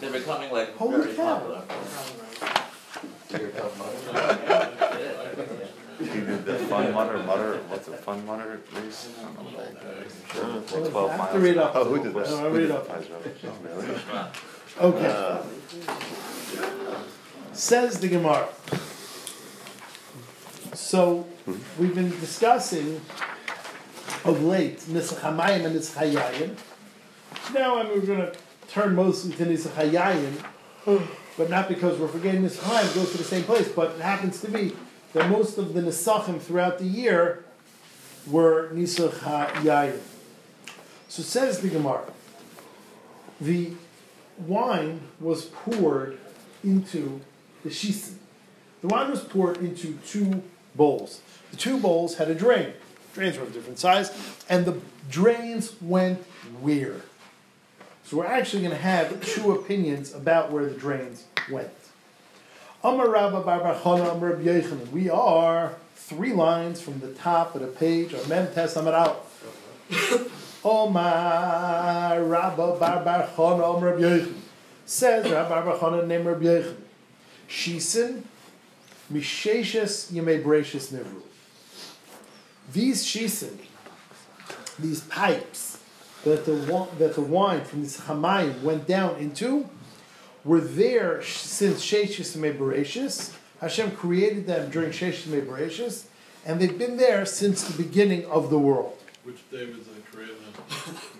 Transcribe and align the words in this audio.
They're 0.00 0.10
becoming 0.10 0.50
like 0.52 0.76
Holy 0.76 1.02
very 1.02 1.14
cow. 1.14 1.38
popular. 1.38 1.62
He 6.00 6.06
did 6.20 6.44
the 6.46 6.54
fun 6.60 6.92
mutter, 6.92 7.18
mutter, 7.18 7.58
what's 7.68 7.86
it, 7.86 8.00
fun 8.00 8.24
mutter 8.26 8.60
race? 8.74 9.08
I 9.20 9.22
don't 9.22 9.34
know 9.36 9.42
what 9.60 9.82
that 9.82 9.96
is. 10.06 10.14
Twelve 10.90 10.96
I 10.96 11.10
have 11.10 11.18
miles. 11.18 11.32
to 11.32 11.38
read 11.38 11.58
up. 11.58 11.72
Oh, 11.76 11.84
who 11.84 12.02
did 12.02 12.14
that? 12.14 12.26
No, 12.30 12.36
I 12.36 12.40
Who 12.40 12.48
read 12.56 12.60
did 12.62 12.70
up. 12.72 12.88
that? 12.88 13.04
Oh, 14.80 14.90
really? 14.90 15.06
Okay. 15.06 15.42
Says 17.52 18.00
the 18.00 18.08
Gemara. 18.08 18.48
So 20.74 21.26
we've 21.78 21.94
been 21.94 22.10
discussing 22.18 23.00
of 24.24 24.42
late 24.42 24.78
Nisach 24.80 25.18
Hamayim 25.20 25.66
and 25.66 25.76
Nisach 25.76 25.96
Hayayim. 26.12 26.56
Now 27.54 27.80
I'm 27.80 27.88
going 27.88 28.04
to 28.04 28.32
turn 28.68 28.94
mostly 28.94 29.32
to 29.32 29.44
Nisach 29.44 29.72
Hayayim, 29.72 31.04
but 31.36 31.50
not 31.50 31.68
because 31.68 31.98
we're 31.98 32.06
forgetting 32.06 32.42
Nisach 32.42 32.60
Hamayim 32.60 32.94
goes 32.94 33.10
to 33.12 33.18
the 33.18 33.24
same 33.24 33.42
place, 33.42 33.68
but 33.68 33.90
it 33.92 34.00
happens 34.00 34.40
to 34.42 34.48
be 34.48 34.76
that 35.14 35.28
most 35.28 35.58
of 35.58 35.74
the 35.74 35.80
Nisachim 35.80 36.40
throughout 36.40 36.78
the 36.78 36.84
year 36.84 37.44
were 38.28 38.70
Nisach 38.72 39.10
Hayayim. 39.10 39.98
So 41.08 41.22
says 41.24 41.60
the 41.60 41.68
Gemara. 41.68 42.12
The 43.40 43.72
wine 44.38 45.00
was 45.18 45.46
poured 45.46 46.18
into 46.62 47.20
the 47.64 47.70
shisin. 47.70 48.14
The 48.80 48.88
wine 48.88 49.10
was 49.10 49.24
poured 49.24 49.56
into 49.56 49.94
two 50.06 50.42
bowls. 50.76 51.20
The 51.50 51.56
two 51.56 51.80
bowls 51.80 52.16
had 52.16 52.30
a 52.30 52.34
drain. 52.34 52.74
Drains 53.12 53.38
were 53.38 53.42
of 53.42 53.52
different 53.52 53.80
size, 53.80 54.12
and 54.48 54.64
the 54.64 54.80
drains 55.10 55.74
went 55.82 56.22
where? 56.60 57.02
So 58.10 58.16
we're 58.16 58.26
actually 58.26 58.62
going 58.62 58.74
to 58.74 58.82
have 58.82 59.24
two 59.24 59.52
opinions 59.52 60.12
about 60.12 60.50
where 60.50 60.64
the 60.64 60.74
drains 60.74 61.26
went. 61.48 61.70
Amar 62.82 63.08
Rabba 63.08 63.42
Bar 63.42 63.60
Bar 63.60 63.80
Amar 63.84 64.30
Rabbi 64.30 64.42
Yochanan. 64.42 64.90
We 64.90 65.08
are 65.08 65.76
three 65.94 66.32
lines 66.32 66.80
from 66.80 66.98
the 66.98 67.12
top 67.12 67.54
of 67.54 67.60
the 67.60 67.68
page. 67.68 68.10
Amem 68.10 68.52
Tes 68.52 68.74
Amar 68.74 68.94
Aleph. 68.94 70.60
Omar 70.64 72.24
Rabba 72.24 72.76
Bar 72.80 73.04
Bar 73.04 73.28
Amar 73.38 73.78
Rabbi 73.78 74.00
Yochanan. 74.00 74.34
Says 74.84 75.30
Rabba 75.30 75.62
Bar 75.62 75.78
Bar 75.78 76.04
named 76.04 76.26
Rabbi 76.26 76.46
Yochanan. 76.46 76.74
Shisin 77.48 78.22
Misheshes 79.12 80.10
Yemei 80.10 80.42
Bereshis 80.42 80.92
Nivru. 80.92 81.22
These 82.72 83.04
shisin, 83.04 83.56
these 84.80 85.02
pipes 85.02 85.79
that 86.24 86.44
the 86.44 86.52
that 86.98 87.14
the 87.14 87.20
wine 87.22 87.64
from 87.64 87.82
this 87.82 88.00
Hamayim 88.02 88.62
went 88.62 88.86
down 88.86 89.16
into, 89.16 89.68
were 90.44 90.60
there 90.60 91.22
since 91.22 91.84
Sheshis 91.84 92.36
Yemei 92.36 92.56
Bereshis. 92.56 93.34
Hashem 93.60 93.90
created 93.92 94.46
them 94.46 94.70
during 94.70 94.90
Sheshis 94.90 95.24
Yemei 95.28 95.46
Bereshis, 95.46 96.04
and 96.46 96.60
they've 96.60 96.78
been 96.78 96.96
there 96.96 97.24
since 97.26 97.64
the 97.64 97.82
beginning 97.82 98.24
of 98.26 98.50
the 98.50 98.58
world. 98.58 98.96
Which 99.24 99.48
day 99.50 99.66
was 99.66 99.80
I 99.88 100.14
created? 100.14 100.36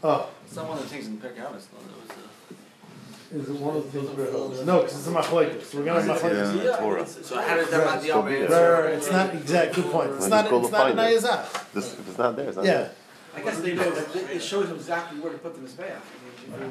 Oh, 0.02 0.30
It's 0.46 0.56
not 0.56 0.68
one 0.68 0.78
of 0.78 0.84
the 0.84 0.88
things 0.88 1.06
in 1.06 1.18
Pirkei 1.18 1.36
Avos, 1.36 1.64
though. 1.70 1.78
That 1.84 2.00
was 2.00 2.10
uh, 2.10 3.42
is 3.42 3.48
it 3.48 3.60
one 3.60 3.76
of 3.76 3.84
the 3.92 4.00
things? 4.00 4.10
we're- 4.16 4.64
No, 4.64 4.80
because 4.80 4.98
it's 4.98 5.06
a 5.06 5.10
machlekes. 5.10 5.62
So 5.64 5.78
we're 5.78 5.84
gonna 5.84 6.02
have 6.02 6.20
machlekes. 6.20 6.64
Yeah, 6.64 6.76
Torah. 6.76 7.04
the. 7.04 7.24
So 7.24 7.40
how 7.40 7.54
did 7.56 7.68
that 7.68 7.84
not 7.84 7.96
the 8.00 8.02
Still 8.08 8.22
be 8.22 8.36
Amr 8.36 8.48
there. 8.48 8.72
Right, 8.72 8.80
right, 8.80 8.84
right. 8.86 8.94
It's 8.94 9.10
not 9.12 9.34
exact. 9.34 9.74
Good 9.76 9.84
point. 9.86 10.10
It's 10.14 10.26
not. 10.28 10.44
you 10.44 10.50
call 10.50 10.62
It's 10.64 10.72
not 10.72 10.90
an 10.90 10.96
finder. 10.96 11.16
ayazah. 11.16 11.76
If 11.76 12.08
it's 12.08 12.18
not 12.18 12.36
there, 12.36 12.48
it's 12.48 12.56
not 12.56 12.64
Yeah. 12.64 12.72
there. 12.72 12.90
I 13.34 13.40
guess 13.42 13.60
they 13.60 13.74
know, 13.74 13.90
that 13.90 14.16
it 14.30 14.42
shows 14.42 14.68
them 14.68 14.76
exactly 14.76 15.20
where 15.20 15.32
to 15.32 15.38
put 15.38 15.54
the 15.54 15.60
Mizbeach. 15.60 16.00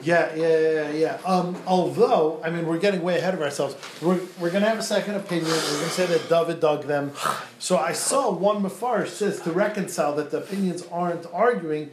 Yeah, 0.03 0.35
yeah, 0.35 0.59
yeah, 0.59 0.91
yeah. 0.91 1.17
Um, 1.25 1.55
although, 1.65 2.41
I 2.43 2.49
mean, 2.49 2.65
we're 2.65 2.79
getting 2.79 3.01
way 3.01 3.17
ahead 3.17 3.33
of 3.33 3.41
ourselves. 3.41 3.75
We're, 4.01 4.19
we're 4.39 4.49
going 4.49 4.63
to 4.63 4.69
have 4.69 4.79
a 4.79 4.83
second 4.83 5.15
opinion. 5.15 5.47
We're 5.47 5.53
going 5.53 5.83
to 5.83 5.89
say 5.89 6.05
that 6.05 6.27
David 6.27 6.59
dug 6.59 6.83
them. 6.85 7.13
So 7.59 7.77
I 7.77 7.93
saw 7.93 8.31
one 8.31 8.61
Mafarish 8.61 9.09
says 9.09 9.39
to 9.41 9.51
reconcile 9.51 10.15
that 10.15 10.31
the 10.31 10.39
opinions 10.39 10.85
aren't 10.91 11.25
arguing 11.31 11.91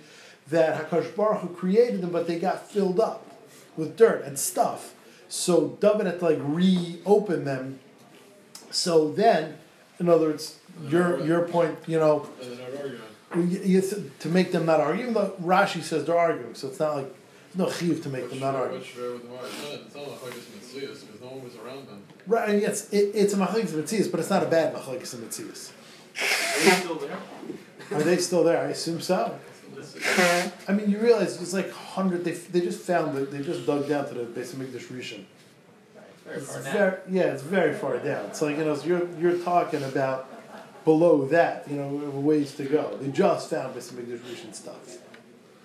that 0.48 0.90
Hakadosh 0.90 1.14
Baruch 1.14 1.42
Hu 1.42 1.48
created 1.54 2.00
them, 2.00 2.10
but 2.10 2.26
they 2.26 2.38
got 2.38 2.68
filled 2.68 2.98
up 2.98 3.24
with 3.76 3.96
dirt 3.96 4.24
and 4.24 4.38
stuff. 4.38 4.94
So 5.28 5.76
David 5.80 6.06
had 6.06 6.18
to 6.20 6.24
like 6.24 6.38
reopen 6.40 7.44
them. 7.44 7.78
So 8.70 9.10
then, 9.12 9.58
in 9.98 10.08
other 10.08 10.28
words, 10.28 10.58
your 10.88 11.24
your 11.24 11.42
point, 11.48 11.78
you 11.86 11.98
know, 11.98 12.28
And 13.32 13.50
they're 13.52 13.58
not 13.58 13.60
arguing. 13.60 13.64
you- 13.64 13.80
you- 13.82 14.10
to 14.20 14.28
make 14.28 14.52
them 14.52 14.66
not 14.66 14.80
argue, 14.80 15.02
even 15.02 15.14
though 15.14 15.34
Rashi 15.42 15.82
says 15.82 16.04
they're 16.04 16.18
arguing, 16.18 16.54
so 16.54 16.68
it's 16.68 16.78
not 16.80 16.96
like 16.96 17.14
there's 17.54 17.68
no 17.68 17.72
chiv 17.74 18.02
to 18.02 18.08
make 18.08 18.30
them 18.30 18.40
not 18.40 18.54
argue. 18.54 18.78
What's 18.78 18.88
fair 18.90 19.10
with 19.12 19.22
the 19.22 19.34
It's 19.34 19.62
not, 19.62 19.80
it's 19.86 19.94
not 19.94 20.08
like 20.22 20.36
it's 20.36 20.46
Matthias, 20.74 21.00
because 21.04 21.20
no 21.20 21.26
one 21.28 21.44
was 21.44 21.56
around 21.56 21.88
then. 21.88 22.02
Right, 22.26 22.48
and 22.50 22.62
yes, 22.62 22.88
it, 22.92 23.10
it's 23.14 23.34
a 23.34 23.36
machlekes 23.36 23.68
mitzias, 23.70 24.10
but 24.10 24.20
it's 24.20 24.30
not 24.30 24.42
a 24.42 24.46
bad 24.46 24.74
machlekes 24.74 25.14
mitzias. 25.16 25.70
Are 26.18 26.64
you 26.64 26.70
still 26.72 26.94
there? 26.96 27.18
Are 27.98 28.02
they 28.02 28.16
still 28.16 28.44
there? 28.44 28.58
I 28.66 28.70
assume 28.70 29.00
so. 29.00 29.38
I 30.68 30.72
mean, 30.72 30.90
you 30.90 30.98
realize 30.98 31.40
it's 31.40 31.52
like 31.52 31.70
hundred. 31.70 32.24
They, 32.24 32.32
they 32.32 32.60
just 32.60 32.80
found 32.80 33.16
it. 33.18 33.30
They 33.30 33.40
just 33.42 33.66
dug 33.66 33.88
down 33.88 34.08
to 34.08 34.14
the 34.14 34.24
base 34.24 34.52
of 34.54 34.58
Mikdash 34.58 34.86
Rishon. 34.86 35.24
Very 36.24 36.38
It's 36.38 36.52
far 36.52 36.62
down. 36.62 36.72
very, 36.72 36.96
yeah, 37.10 37.22
it's 37.24 37.42
very 37.42 37.74
far 37.74 37.98
down. 37.98 38.24
It's 38.26 38.40
like 38.42 38.56
you 38.56 38.64
know, 38.64 38.74
so 38.74 38.86
you're 38.86 39.06
you're 39.20 39.38
talking 39.38 39.82
about 39.84 40.28
below 40.86 41.26
that. 41.26 41.68
You 41.68 41.76
know, 41.76 41.88
we 41.88 42.04
have 42.06 42.14
ways 42.14 42.54
to 42.54 42.64
go. 42.64 42.96
They 42.98 43.10
just 43.10 43.50
found 43.50 43.74
base 43.74 43.90
of 43.90 43.98
Mikdash 43.98 44.20
Rishon 44.20 44.54
stuff. 44.54 44.96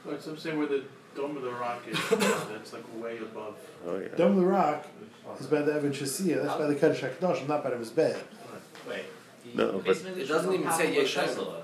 Like, 0.03 0.19
so 0.19 0.31
I'm 0.31 0.37
saying 0.37 0.57
where 0.57 0.67
the 0.67 0.83
dome 1.15 1.37
of 1.37 1.43
the 1.43 1.51
rock 1.51 1.83
is, 1.87 1.97
that's 2.09 2.73
like 2.73 2.83
way 3.01 3.19
above. 3.19 3.55
Oh, 3.87 3.97
yeah. 3.99 4.09
Dome 4.17 4.31
of 4.31 4.37
the 4.37 4.45
Rock 4.45 4.85
is 5.39 5.45
by 5.47 5.61
the 5.61 5.73
Evan 5.73 5.91
Shasia. 5.93 6.43
That's 6.43 6.57
by 6.57 6.67
the 6.67 6.75
Kaddish 6.75 7.01
Hakadosh, 7.01 7.47
not 7.47 7.63
by 7.63 7.69
the 7.69 7.77
Mizbeh. 7.77 8.17
Wait. 8.89 9.05
No, 9.55 9.73
but- 9.73 9.85
basement 9.85 10.17
It 10.17 10.23
is 10.23 10.29
doesn't 10.29 10.53
even 10.53 10.71
say 10.71 10.89
of 10.89 10.95
what 10.95 11.05
Yeshiva. 11.05 11.25
Tesla. 11.25 11.61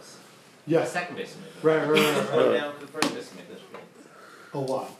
The 0.66 0.72
Yeah, 0.72 0.86
second 0.86 1.16
basement. 1.16 1.52
right, 1.64 1.78
right, 1.78 1.90
right, 1.90 2.00
right. 2.00 2.30
Right 2.30 2.48
right. 2.48 2.60
down 2.60 2.74
to 2.76 2.80
the 2.82 2.88
first 2.88 3.14
basement. 3.14 3.48
That's. 3.50 3.62
A 4.54 4.60
lot. 4.60 4.92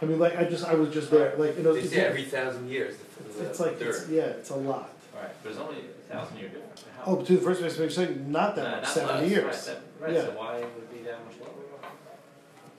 I 0.00 0.04
mean, 0.04 0.18
like 0.18 0.36
I 0.36 0.44
just 0.44 0.64
I 0.64 0.74
was 0.74 0.92
just 0.92 1.10
there. 1.10 1.34
Like 1.36 1.56
you 1.56 1.62
know, 1.62 1.72
They 1.72 1.80
it's, 1.80 1.90
say 1.90 2.00
every 2.04 2.24
thousand 2.24 2.68
years. 2.68 2.96
The, 2.96 3.38
the, 3.44 3.48
it's 3.50 3.60
like 3.60 3.80
it's, 3.80 4.08
yeah, 4.08 4.22
it's 4.24 4.50
a 4.50 4.56
lot. 4.56 4.90
Right, 5.14 5.30
but 5.42 5.50
it's 5.50 5.58
only 5.60 5.76
a 5.78 6.01
thousand 6.12 6.38
year 6.38 6.48
difference. 6.48 6.84
How- 6.96 7.02
Oh, 7.12 7.22
to 7.22 7.36
the 7.36 7.40
first 7.42 7.60
base 7.62 7.78
makes 7.78 7.94
sense. 7.94 8.16
Not 8.28 8.54
that 8.56 8.62
Nah, 8.64 8.70
much. 8.76 8.82
not 8.84 8.92
Seventy 8.92 9.20
less, 9.22 9.30
years. 9.30 9.44
Right, 9.44 9.54
seven- 9.54 9.82
right, 10.00 10.12
Yeah. 10.12 10.22
so 10.22 10.30
why 10.32 10.54
would 10.54 10.62
it 10.64 10.92
be 10.92 11.02
that 11.04 11.24
much 11.24 11.34
lower? 11.40 11.48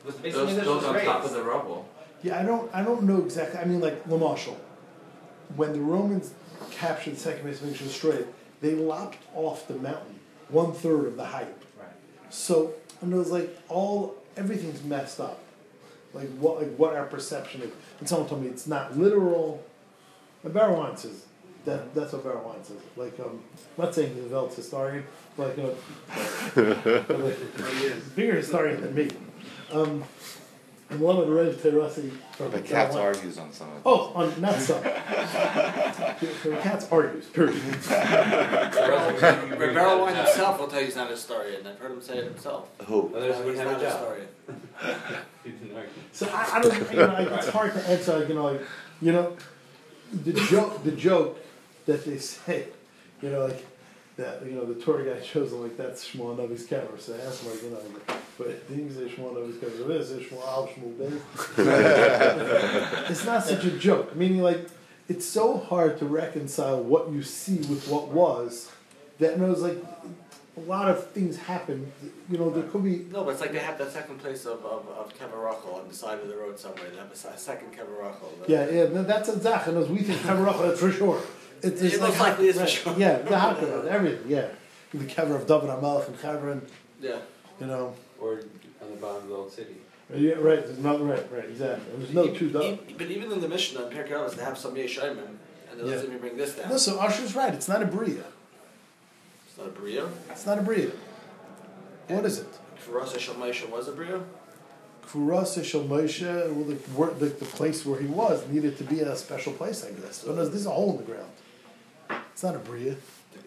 Was 0.05 0.15
the 0.15 0.21
Those, 0.23 0.33
basement 0.47 0.65
those 0.65 0.75
was 0.77 0.83
on 0.85 0.93
raised? 0.95 1.05
top 1.05 1.23
of 1.25 1.31
the 1.33 1.43
rubble. 1.43 1.85
Yeah, 2.21 2.39
I 2.39 2.43
don't 2.43 2.73
I 2.73 2.83
don't 2.83 3.03
know 3.03 3.19
exactly. 3.19 3.59
I 3.59 3.65
mean, 3.65 3.81
like 3.81 4.03
Lamashal, 4.07 4.55
when 5.55 5.73
the 5.73 5.79
Romans 5.81 6.31
captured 6.71 7.15
the 7.15 7.19
second 7.19 7.45
base 7.45 7.61
makes 7.61 7.79
destroyed 7.79 8.15
it, 8.15 8.33
they 8.61 8.75
lopped 8.75 9.17
off 9.35 9.67
the 9.67 9.75
mountain 9.75 10.19
one 10.49 10.71
third 10.73 11.05
of 11.05 11.17
the 11.17 11.25
height. 11.25 11.47
Right. 11.79 11.87
So 12.29 12.73
and 13.01 13.13
it 13.13 13.17
was 13.17 13.31
like 13.31 13.57
all 13.69 14.15
everything's 14.37 14.83
messed 14.83 15.19
up. 15.19 15.39
Like 16.13 16.29
what 16.37 16.59
like 16.61 16.75
what 16.77 16.95
our 16.95 17.05
perception 17.05 17.61
is. 17.61 17.71
And 17.99 18.07
someone 18.07 18.27
told 18.29 18.41
me 18.43 18.47
it's 18.49 18.67
not 18.67 18.97
literal. 18.97 19.63
And 20.43 20.53
Berel 20.53 20.77
Wein 20.77 20.95
says 20.97 21.25
that 21.65 21.93
that's 21.95 22.13
what 22.13 22.23
Berel 22.23 22.45
Wein 22.45 22.63
says. 22.65 22.77
Like 22.95 23.19
um 23.19 23.41
I'm 23.77 23.85
not 23.85 23.95
saying 23.95 24.13
he's 24.15 24.25
a 24.25 24.29
Velt 24.29 24.53
historian, 24.53 25.05
but 25.37 25.57
like 25.57 25.57
a, 26.57 27.13
like, 27.13 28.15
bigger 28.15 28.35
historian 28.35 28.81
than 28.81 28.95
me. 28.95 29.09
Um 29.71 30.03
and 30.89 30.99
one 30.99 31.17
of 31.17 31.27
the 31.27 31.33
Red 31.33 31.55
Terrasi 31.55 32.11
from 32.33 32.51
The 32.51 32.61
cats 32.61 32.95
Berel 32.95 32.99
Wein- 32.99 33.03
argues 33.15 33.37
on 33.39 33.51
some 33.51 33.69
of. 33.69 33.81
Oh, 33.85 34.11
on 34.13 34.41
not 34.41 34.55
some. 34.59 34.81
the 34.83 36.59
cats 36.61 36.87
argues, 36.91 37.25
period. 37.27 37.59
Berel 37.89 40.01
Wein 40.01 40.15
himself 40.15 40.59
will 40.59 40.67
tell 40.67 40.79
you 40.79 40.85
he's 40.87 40.95
not 40.95 41.07
a 41.07 41.11
historian. 41.11 41.65
I've 41.65 41.79
heard 41.79 41.91
him 41.93 42.01
say 42.01 42.17
it 42.17 42.25
himself. 42.25 42.69
Who? 42.85 43.15
Others 43.15 43.37
He's 43.37 43.45
wouldn't 43.45 43.67
have 43.67 43.71
not 43.71 43.81
a 43.81 43.85
a 43.85 43.89
historian. 43.89 44.27
He 45.43 45.49
didn't 45.51 45.75
argue. 45.77 45.91
So 46.11 46.29
I, 46.31 46.49
I 46.53 46.61
don't, 46.61 46.91
you 46.91 46.97
know, 46.97 47.07
like, 47.07 47.31
it's 47.31 47.49
hard 47.49 47.73
to 47.73 47.89
answer. 47.89 48.19
Like, 48.19 48.27
you 48.29 48.35
know, 48.35 48.45
like, 48.45 48.61
you 49.01 49.11
know, 49.13 49.37
the 50.11 50.33
joke, 50.33 50.83
the 50.83 50.91
joke 50.91 51.39
that 51.85 52.05
they 52.05 52.17
say, 52.31 52.67
you 53.21 53.29
know, 53.29 53.45
like 53.47 53.65
that, 54.17 54.45
you 54.45 54.51
know, 54.51 54.65
the 54.65 54.75
tour 54.75 55.03
guide 55.03 55.25
shows 55.33 55.51
them 55.51 55.61
like 55.61 55.77
that's 55.77 56.07
Shmuel 56.07 56.37
Navi's 56.37 56.65
camera. 56.65 56.99
So 56.99 57.13
I 57.13 57.19
ask 57.25 57.43
him, 57.43 57.51
like, 57.51 57.63
you 57.63 57.69
know, 57.69 57.77
like, 57.77 58.17
but 58.37 58.67
the 58.67 58.73
English 58.73 58.97
say 58.97 59.15
Shmuel 59.15 59.33
Navi's 59.35 59.59
camera. 59.59 59.97
This 59.97 60.09
is 60.11 60.23
Shmuel 60.27 60.47
Al 60.47 60.67
Shmuel 60.67 60.97
Ben. 60.97 61.21
It's 63.09 63.25
not 63.25 63.43
such 63.43 63.65
a 63.65 63.71
joke. 63.71 64.15
Meaning, 64.15 64.41
like, 64.41 64.67
it's 65.09 65.25
so 65.25 65.57
hard 65.57 65.97
to 65.99 66.05
reconcile 66.05 66.81
what 66.81 67.11
you 67.11 67.23
see 67.23 67.57
with 67.57 67.87
what 67.87 68.09
was. 68.09 68.71
That 69.19 69.39
knows 69.39 69.61
like 69.61 69.77
a 70.57 70.59
lot 70.61 70.89
of 70.89 71.11
things 71.11 71.37
happen. 71.37 71.91
You 72.29 72.37
know, 72.37 72.49
there 72.49 72.63
could 72.63 72.83
be 72.83 73.05
No, 73.11 73.23
but 73.23 73.31
it's 73.31 73.41
like 73.41 73.51
they 73.51 73.59
have 73.59 73.77
that 73.77 73.91
second 73.91 74.19
place 74.19 74.45
of, 74.45 74.63
of, 74.65 74.87
of 74.87 75.13
Kevarachel 75.17 75.75
on 75.81 75.87
the 75.87 75.93
side 75.93 76.19
of 76.19 76.27
the 76.27 76.35
road 76.35 76.59
somewhere. 76.59 76.89
They 76.89 76.97
have 76.97 77.11
a, 77.11 77.15
se- 77.15 77.29
second 77.37 77.73
Kevarachel. 77.73 78.47
Yeah, 78.47 78.69
yeah, 78.69 78.85
that's 78.85 79.29
a 79.29 79.39
zach, 79.39 79.67
and 79.67 79.77
as 79.77 79.87
we 79.87 79.99
think 79.99 80.19
Kavarach, 80.21 80.61
that's 80.61 80.79
for 80.79 80.91
sure. 80.91 81.21
It's, 81.63 81.81
it's 81.81 81.95
It 81.95 82.01
like 82.01 82.09
most 82.09 82.19
likely 82.19 82.47
is 82.47 82.57
right, 82.57 82.69
sure. 82.69 82.93
Yeah, 82.97 83.17
the 83.19 83.29
Hakara, 83.31 83.85
everything, 83.87 84.29
yeah. 84.29 84.47
The 84.93 85.05
cover 85.05 85.35
of 85.35 85.47
David 85.47 85.69
Amalek 85.69 86.07
and 86.09 86.17
Chavar, 86.19 86.51
and 86.51 86.61
Yeah. 87.01 87.17
you 87.59 87.67
know, 87.67 87.95
Or 88.19 88.41
on 88.81 88.89
the 88.91 88.97
bottom 88.97 89.23
of 89.23 89.29
the 89.29 89.35
old 89.35 89.51
city. 89.51 89.77
Yeah, 90.13 90.33
right. 90.33 90.63
There's 90.65 90.77
not 90.79 91.01
right, 91.01 91.25
right, 91.31 91.45
exactly. 91.45 91.85
There's 91.97 92.13
no 92.13 92.27
two 92.27 92.49
dog. 92.49 92.63
e- 92.63 92.95
But 92.97 93.07
even 93.09 93.31
in 93.31 93.39
the 93.39 93.47
Mishnah, 93.47 93.87
in 93.87 93.93
Pirkei 93.93 94.11
Avos, 94.11 94.35
they 94.35 94.43
have 94.43 94.57
some 94.57 94.75
Yeshayim, 94.75 95.17
and 95.17 95.39
they 95.79 95.85
Yeah. 95.85 95.91
doesn't 95.93 96.07
even 96.07 96.19
bring 96.19 96.37
this 96.37 96.55
down. 96.55 96.69
No, 96.69 96.77
so 96.77 96.99
Usher's 96.99 97.33
right. 97.35 97.53
It's 97.53 97.67
not 97.69 97.81
a 97.81 97.85
bria. 97.85 98.23
It's 99.47 99.57
not 99.57 99.67
a 99.67 99.71
bria. 99.71 100.07
It's 100.29 100.45
not 100.45 100.59
a 100.59 100.61
bria. 100.61 100.91
What 102.09 102.25
is 102.25 102.39
it? 102.39 102.47
For 102.77 102.99
us, 103.01 103.15
Shamaisha 103.15 103.69
was 103.69 103.87
a 103.87 103.93
bria. 103.93 104.19
Kurasa 105.07 105.63
Shel 105.63 105.83
Moshe, 105.83 106.21
well, 106.53 107.09
the, 107.15 107.25
the, 107.25 107.31
the 107.33 107.45
place 107.45 107.85
where 107.85 107.99
he 107.99 108.07
was 108.07 108.47
needed 108.47 108.77
to 108.77 108.83
be 108.83 108.99
a 109.01 109.15
special 109.15 109.53
place, 109.53 109.85
I 109.85 109.91
guess. 109.91 110.17
So 110.17 110.33
no, 110.33 110.41
is 110.41 110.65
a 110.65 110.69
hole 110.69 110.91
in 110.91 110.97
the 110.97 111.03
ground. 111.03 111.29
It's 112.43 112.51
not 112.51 112.57
a 112.57 112.59
bria. 112.59 112.97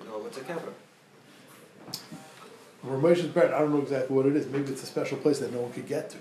No, 0.07 0.25
it's 0.25 0.39
a 0.39 0.41
kever. 0.41 0.73
Where 2.81 2.97
Moshe's 2.97 3.27
buried, 3.27 3.53
I 3.53 3.59
don't 3.59 3.75
know 3.75 3.83
exactly 3.83 4.17
what 4.17 4.25
it 4.25 4.35
is. 4.35 4.47
Maybe 4.47 4.73
it's 4.73 4.83
a 4.85 4.87
special 4.87 5.19
place 5.19 5.39
that 5.41 5.53
no 5.53 5.61
one 5.61 5.73
could 5.75 5.87
get 5.87 6.09
to. 6.09 6.17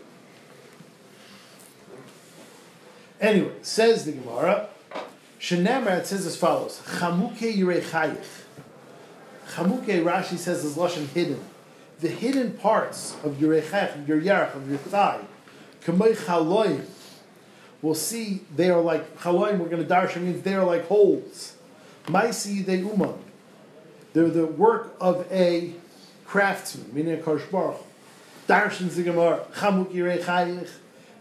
Anyway, 3.21 3.53
says 3.61 4.03
the 4.03 4.11
Gemara, 4.11 4.67
Shenemar, 5.39 5.99
it 5.99 6.07
says 6.07 6.25
as 6.25 6.35
follows, 6.35 6.81
Chamuke 6.85 7.55
Yirei 7.55 7.81
Chayich. 7.81 8.43
Chamuke, 9.51 10.03
Rashi 10.03 10.37
says, 10.37 10.65
is 10.65 10.75
Lashon 10.75 11.07
hidden. 11.07 11.39
The 12.01 12.09
hidden 12.09 12.57
parts 12.57 13.15
of 13.23 13.35
Yirei 13.35 13.61
Chayich, 13.61 14.01
of 14.01 14.09
your 14.09 14.19
yarech, 14.19 14.53
of 14.53 14.67
your 14.67 14.79
thigh, 14.79 15.21
Kamei 15.85 16.13
Chaloim, 16.13 16.83
we'll 17.81 17.95
see 17.95 18.41
they 18.53 18.69
are 18.69 18.81
like, 18.81 19.17
Chaloim, 19.19 19.59
we're 19.59 19.69
going 19.69 19.81
to 19.81 19.89
darshan, 19.89 20.23
means 20.23 20.41
they 20.41 20.55
are 20.55 20.65
like 20.65 20.87
holes. 20.87 21.54
Maisi 22.07 22.65
de 22.65 22.77
Uman. 22.77 23.15
They're 24.13 24.29
the 24.29 24.45
work 24.45 24.95
of 25.01 25.27
a 25.31 25.73
craftsman, 26.25 26.93
meaning 26.93 27.19
a 27.19 27.23
Baruch. 27.23 27.81
Darshan 28.47 29.03
Gemara, 29.03 29.45
Chamuk 29.55 29.91
Yirei 29.91 30.23
Chayich, 30.23 30.69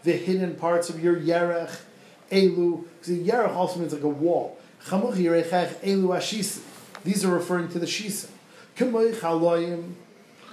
the 0.03 0.13
hidden 0.13 0.55
parts 0.55 0.89
of 0.89 1.03
your 1.03 1.15
Yerech, 1.15 1.79
Elu, 2.31 2.85
because 2.99 3.17
Yerech 3.17 3.55
also 3.55 3.79
means 3.79 3.93
like 3.93 4.03
a 4.03 4.07
wall. 4.07 4.57
Chamuk 4.85 5.15
Yirei 5.15 5.43
Chayich, 5.43 5.75
Elu 5.81 6.07
Ashisim. 6.09 6.61
These 7.03 7.25
are 7.25 7.33
referring 7.33 7.69
to 7.69 7.79
the 7.79 7.85
Shisim. 7.85 8.29
Kamei 8.75 9.13
Chaloyim, 9.15 9.93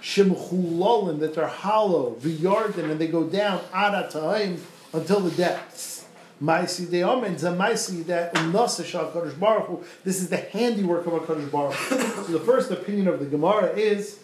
Shemchulalim, 0.01 1.21
that 1.21 1.35
they're 1.35 1.47
hollow, 1.47 2.17
V'yarden, 2.21 2.91
and 2.91 3.01
they 3.01 3.09
go 3.09 3.25
down, 3.25 3.61
Ada 3.75 4.09
Ta'im, 4.11 4.63
until 4.93 5.21
the 5.21 5.31
depths. 5.31 6.02
Maisi 6.43 6.91
de 6.91 7.03
Omen, 7.03 7.37
Zamaisi 7.37 8.05
that 8.07 8.35
Nasa 8.35 8.85
Shal 8.85 9.13
Kadosh 9.13 9.39
Baruch 9.39 9.67
Hu. 9.67 9.85
This 10.03 10.21
is 10.21 10.29
the 10.29 10.39
handiwork 10.39 11.07
of 11.07 11.15
a 11.15 11.21
Kadosh 11.21 11.51
Baruch 11.51 11.75
Hu. 11.75 12.25
so 12.25 12.33
the 12.33 12.41
first 12.41 12.73
opinion 12.73 13.07
of 13.07 13.21
the 13.21 13.27
Gemara 13.27 13.73
is 13.77 14.19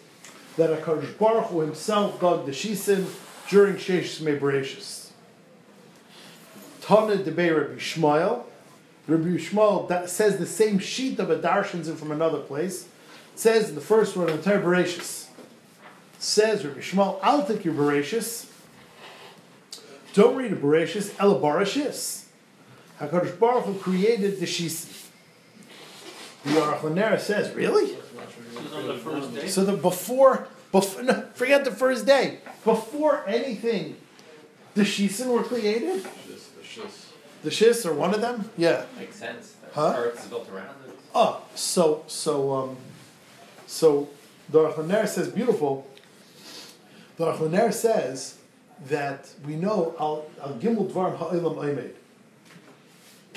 that 0.57 0.73
a 0.73 0.77
Kadosh 0.77 1.17
Baruch 1.17 1.45
Hu 1.45 1.61
himself 1.61 2.19
dug 2.19 2.45
the 2.45 2.51
Shisim 2.51 3.05
during 3.49 3.75
Sheish 3.75 4.19
Mebrachis. 4.19 5.11
Tana 6.81 7.15
Debei 7.15 7.55
Rabbi 7.55 7.79
Shmuel. 7.79 8.43
Rabbi 9.07 9.37
Shmuel 9.37 10.09
says 10.09 10.37
the 10.37 10.45
same 10.45 10.77
sheet 10.77 11.19
of 11.19 11.29
a 11.29 11.37
Darshanzim 11.37 11.95
from 11.95 12.11
another 12.11 12.39
place. 12.39 12.89
Says 13.35 13.73
the 13.73 13.81
first 13.81 14.17
one 14.17 14.29
in 14.29 14.43
Says 14.43 15.29
Rabbi 16.65 16.81
Shmuel, 16.81 17.19
I'll 17.23 17.45
take 17.45 17.63
your 17.63 17.73
Bereshis. 17.73 18.48
Don't 20.13 20.35
read 20.35 20.51
a 20.51 20.55
Bereshis, 20.55 21.13
Ela 21.19 21.39
Barashis. 21.39 22.25
HaKadosh 22.99 23.39
Baruch 23.39 23.65
Hu 23.65 23.73
created 23.75 24.39
the 24.39 24.45
Shisim. 24.45 25.07
The 26.43 26.51
Aruch 26.51 26.81
LaNer 26.81 27.19
says, 27.19 27.53
really? 27.53 27.95
the. 27.95 29.47
So 29.47 29.63
the 29.65 29.73
before, 29.73 30.47
before 30.71 31.03
no, 31.03 31.25
forget 31.33 31.63
the 31.65 31.71
first 31.71 32.05
day. 32.05 32.39
Before 32.63 33.23
anything, 33.27 33.97
the 34.73 34.81
Shisim 34.83 35.27
were 35.27 35.43
created? 35.43 36.03
Just, 36.27 36.49
it's 36.59 36.75
just. 36.75 37.05
The 37.43 37.49
Shis 37.49 37.85
are 37.85 37.93
one 37.93 38.13
of 38.13 38.21
them? 38.21 38.49
Yeah. 38.57 38.85
Makes 38.97 39.15
sense. 39.17 39.51
The 39.51 39.69
Huh? 39.75 39.93
Earth 39.97 40.19
is 40.23 40.29
built 40.29 40.49
around 40.49 40.75
it. 40.87 40.95
Oh, 41.15 41.41
so 41.55 42.03
so 42.07 42.53
um, 42.53 42.77
so 43.67 44.09
the 44.49 44.59
Aruch 44.59 44.75
LaNer 44.75 45.07
says 45.07 45.29
beautiful. 45.29 45.87
The 47.17 47.25
Aruch 47.25 47.39
LaNer 47.49 47.71
says 47.73 48.38
that 48.87 49.29
we 49.45 49.55
know 49.55 49.95
al 49.99 50.25
al 50.41 50.53
gimel 50.55 50.89
dvarim 50.89 51.17
ha'olam 51.17 51.55
oimed. 51.55 51.91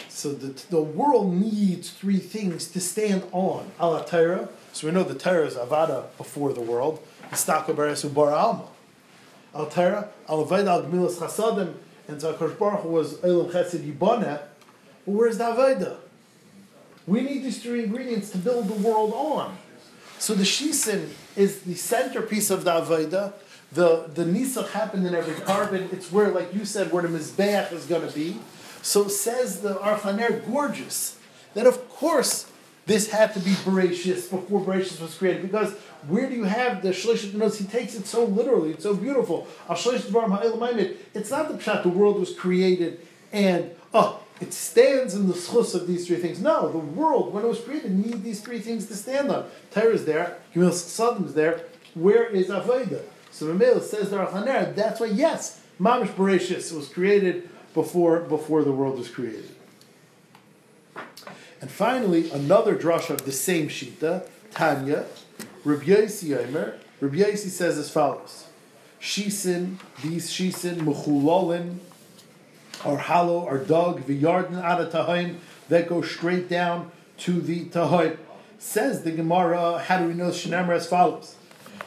So 0.08 0.32
the 0.32 0.48
the 0.70 0.80
world 0.80 1.34
needs 1.34 1.90
three 1.90 2.18
things 2.18 2.68
to 2.68 2.80
stand 2.80 3.24
on 3.32 3.70
al 3.80 4.02
Torah. 4.04 4.48
So 4.72 4.86
we 4.86 4.92
know 4.92 5.02
the 5.02 5.14
Torah 5.14 5.46
is 5.46 5.54
avada 5.54 6.04
before 6.16 6.52
the 6.52 6.60
world. 6.60 7.00
Istaka 7.30 7.74
beres 7.74 8.08
ubar 8.08 8.32
alma. 8.32 8.68
Al 9.54 9.66
Torah 9.66 10.08
al 10.28 10.46
avodah 10.46 10.68
al 10.68 10.82
gemilas 10.84 11.16
chasadim 11.16 11.74
and 12.08 12.20
Zakash 12.20 12.58
Baruch 12.58 12.84
was 12.84 13.14
olam 13.18 13.50
chesed 13.50 13.80
yibana. 13.80 14.42
But 15.04 15.12
where's 15.12 15.38
the 15.38 15.44
avodah? 15.44 15.96
We 17.06 17.22
need 17.22 17.42
these 17.42 17.60
three 17.60 17.84
ingredients 17.84 18.30
to 18.30 18.38
build 18.38 18.68
the 18.68 18.74
world 18.74 19.12
on. 19.12 19.56
So 20.18 20.34
the 20.34 20.44
shisin 20.44 21.08
is 21.34 21.62
the 21.62 21.74
centerpiece 21.74 22.50
of 22.50 22.64
the 22.64 22.70
avodah. 22.70 23.32
The 23.72 24.10
the 24.12 24.24
nisach 24.24 24.70
happened 24.70 25.06
in 25.06 25.14
every 25.14 25.34
carbon. 25.44 25.88
It's 25.92 26.12
where, 26.12 26.28
like 26.28 26.52
you 26.54 26.64
said, 26.64 26.92
where 26.92 27.02
the 27.02 27.08
mizbeach 27.08 27.72
is 27.72 27.86
going 27.86 28.06
to 28.06 28.14
be. 28.14 28.38
So 28.82 29.08
says 29.08 29.60
the 29.60 29.74
Aruch 29.74 30.00
LaNer, 30.00 30.44
gorgeous 30.46 31.18
that 31.54 31.66
of 31.66 31.88
course 31.88 32.50
this 32.86 33.10
had 33.10 33.32
to 33.34 33.40
be 33.40 33.50
Bereshis 33.50 34.28
before 34.28 34.60
Bereshis 34.60 35.00
was 35.00 35.14
created 35.14 35.42
because 35.42 35.72
where 36.08 36.28
do 36.28 36.34
you 36.34 36.44
have 36.44 36.82
the 36.82 36.88
Shlish 36.88 37.32
notes? 37.32 37.58
He 37.58 37.64
takes 37.64 37.94
it 37.94 38.06
so 38.06 38.24
literally. 38.24 38.72
It's 38.72 38.82
so 38.82 38.94
beautiful. 38.94 39.46
It's 39.70 39.86
not 39.86 39.98
the 41.48 41.54
pshat 41.54 41.82
the 41.84 41.88
world 41.88 42.18
was 42.18 42.34
created 42.34 43.06
and 43.32 43.70
oh 43.94 44.18
it 44.40 44.52
stands 44.52 45.14
in 45.14 45.28
the 45.28 45.34
schus 45.34 45.72
of 45.76 45.86
these 45.86 46.08
three 46.08 46.16
things. 46.16 46.40
No, 46.40 46.68
the 46.72 46.78
world, 46.78 47.32
when 47.32 47.44
it 47.44 47.46
was 47.46 47.60
created, 47.60 47.92
needed 47.92 48.24
these 48.24 48.40
three 48.40 48.58
things 48.58 48.86
to 48.86 48.96
stand 48.96 49.30
on. 49.30 49.48
Torah 49.70 49.94
is 49.94 50.04
there, 50.04 50.38
Sadim 50.52 51.26
is 51.26 51.34
there. 51.34 51.60
Where 51.94 52.26
is 52.26 52.48
Avodah? 52.48 53.02
So 53.32 53.46
Mamela 53.46 53.82
says 53.82 54.10
the 54.10 54.18
Aruch 54.18 54.32
LaNer, 54.32 54.74
that's 54.74 55.00
why, 55.00 55.06
yes, 55.06 55.60
Mamish 55.80 56.08
Bereshis 56.08 56.72
was 56.72 56.86
created 56.86 57.48
before, 57.74 58.20
before 58.20 58.62
the 58.62 58.70
world 58.70 58.98
was 58.98 59.08
created. 59.08 59.48
And 61.60 61.70
finally, 61.70 62.30
another 62.30 62.76
drasha 62.76 63.10
of 63.10 63.24
the 63.24 63.32
same 63.32 63.68
Shita, 63.68 64.28
Tanya, 64.50 65.06
Rabbi 65.64 65.84
Yossi 65.84 66.28
Yomer. 66.28 66.74
Rabbi 67.00 67.16
Yossi 67.16 67.48
says 67.48 67.78
as 67.78 67.88
follows: 67.90 68.46
Shisin, 69.00 69.78
these 70.02 70.30
shisin, 70.30 70.80
mechulolin, 70.80 71.78
are 72.84 72.98
hollow, 72.98 73.46
are 73.46 73.58
dug, 73.58 74.02
v'yarden 74.02 74.58
ada 74.58 74.90
tahim, 74.90 75.36
that 75.68 75.88
go 75.88 76.02
straight 76.02 76.48
down 76.48 76.90
to 77.18 77.40
the 77.40 77.64
tahim. 77.66 78.18
Says 78.58 79.04
the 79.04 79.12
Gemara, 79.12 79.78
how 79.78 79.98
do 79.98 80.06
we 80.06 80.14
know 80.14 80.30
Shinamar 80.30 80.76
as 80.76 80.86
follows? 80.86 81.36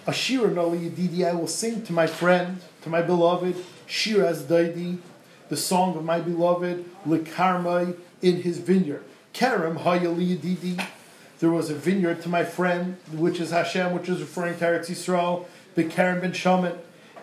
Ashira 0.07 0.53
Noli 0.53 0.89
Yedidi, 0.89 1.27
I 1.27 1.33
will 1.33 1.47
sing 1.47 1.81
to 1.83 1.93
my 1.93 2.05
friend, 2.05 2.62
to 2.83 2.89
my 2.89 3.01
beloved, 3.01 3.55
Shiraz 3.88 4.43
Daidi, 4.43 5.00
the 5.50 5.57
song 5.57 5.97
of 5.97 6.05
my 6.05 6.19
beloved, 6.19 6.85
Likarmai, 7.07 7.95
in 8.21 8.43
his 8.43 8.59
vineyard. 8.59 9.03
Kerem 9.33 9.81
Hayali 9.81 10.38
Yedidi, 10.38 10.85
there 11.39 11.50
was 11.50 11.71
a 11.71 11.75
vineyard 11.75 12.21
to 12.21 12.29
my 12.29 12.43
friend, 12.43 12.97
which 13.13 13.39
is 13.39 13.50
Hashem, 13.50 13.93
which 13.93 14.07
is 14.07 14.21
referring 14.21 14.57
to 14.59 14.65
Eretz 14.65 14.91
Yisrael, 14.91 15.45
the 15.74 15.83
Kerem 15.83 16.21
ben 16.21 16.33
Shaman, 16.33 16.77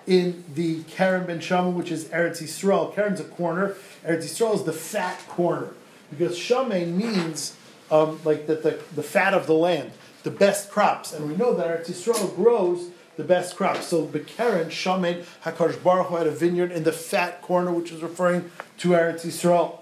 in 0.06 0.44
the 0.54 0.80
Kerem 0.82 1.28
ben 1.28 1.38
Shaman, 1.40 1.76
which 1.76 1.92
is 1.92 2.06
Eretz 2.06 2.42
Yisrael. 2.42 2.92
Kerem's 2.94 3.20
a 3.20 3.24
corner, 3.24 3.76
Eretz 4.04 4.24
Yisrael 4.24 4.56
is 4.56 4.64
the 4.64 4.72
fat 4.72 5.18
corner, 5.28 5.68
because 6.10 6.36
Shaman 6.36 6.96
means 6.96 7.56
um, 7.92 8.18
like 8.24 8.48
that 8.48 8.64
the, 8.64 8.80
the 8.94 9.02
fat 9.04 9.34
of 9.34 9.46
the 9.46 9.54
land, 9.54 9.92
the 10.23 10.31
best 10.31 10.71
crops. 10.71 11.12
And 11.12 11.29
we 11.29 11.37
know 11.37 11.55
that 11.55 11.67
Eretz 11.67 11.91
Yisrael 11.91 12.35
grows 12.35 12.91
the 13.17 13.25
best 13.25 13.57
crops. 13.57 13.87
So 13.87 14.07
Bekeren, 14.07 14.71
Shaman, 14.71 15.25
Hakadosh 15.45 15.83
Baruch 15.83 16.09
Hu 16.09 16.17
had 16.17 16.26
a 16.26 16.31
vineyard 16.31 16.73
in 16.73 16.85
the 16.85 16.93
fat 16.93 17.43
corner, 17.43 17.73
which 17.73 17.93
is 17.93 18.02
referring 18.02 18.50
to 18.79 18.91
Eretz 18.91 19.26
Yisrael. 19.26 19.81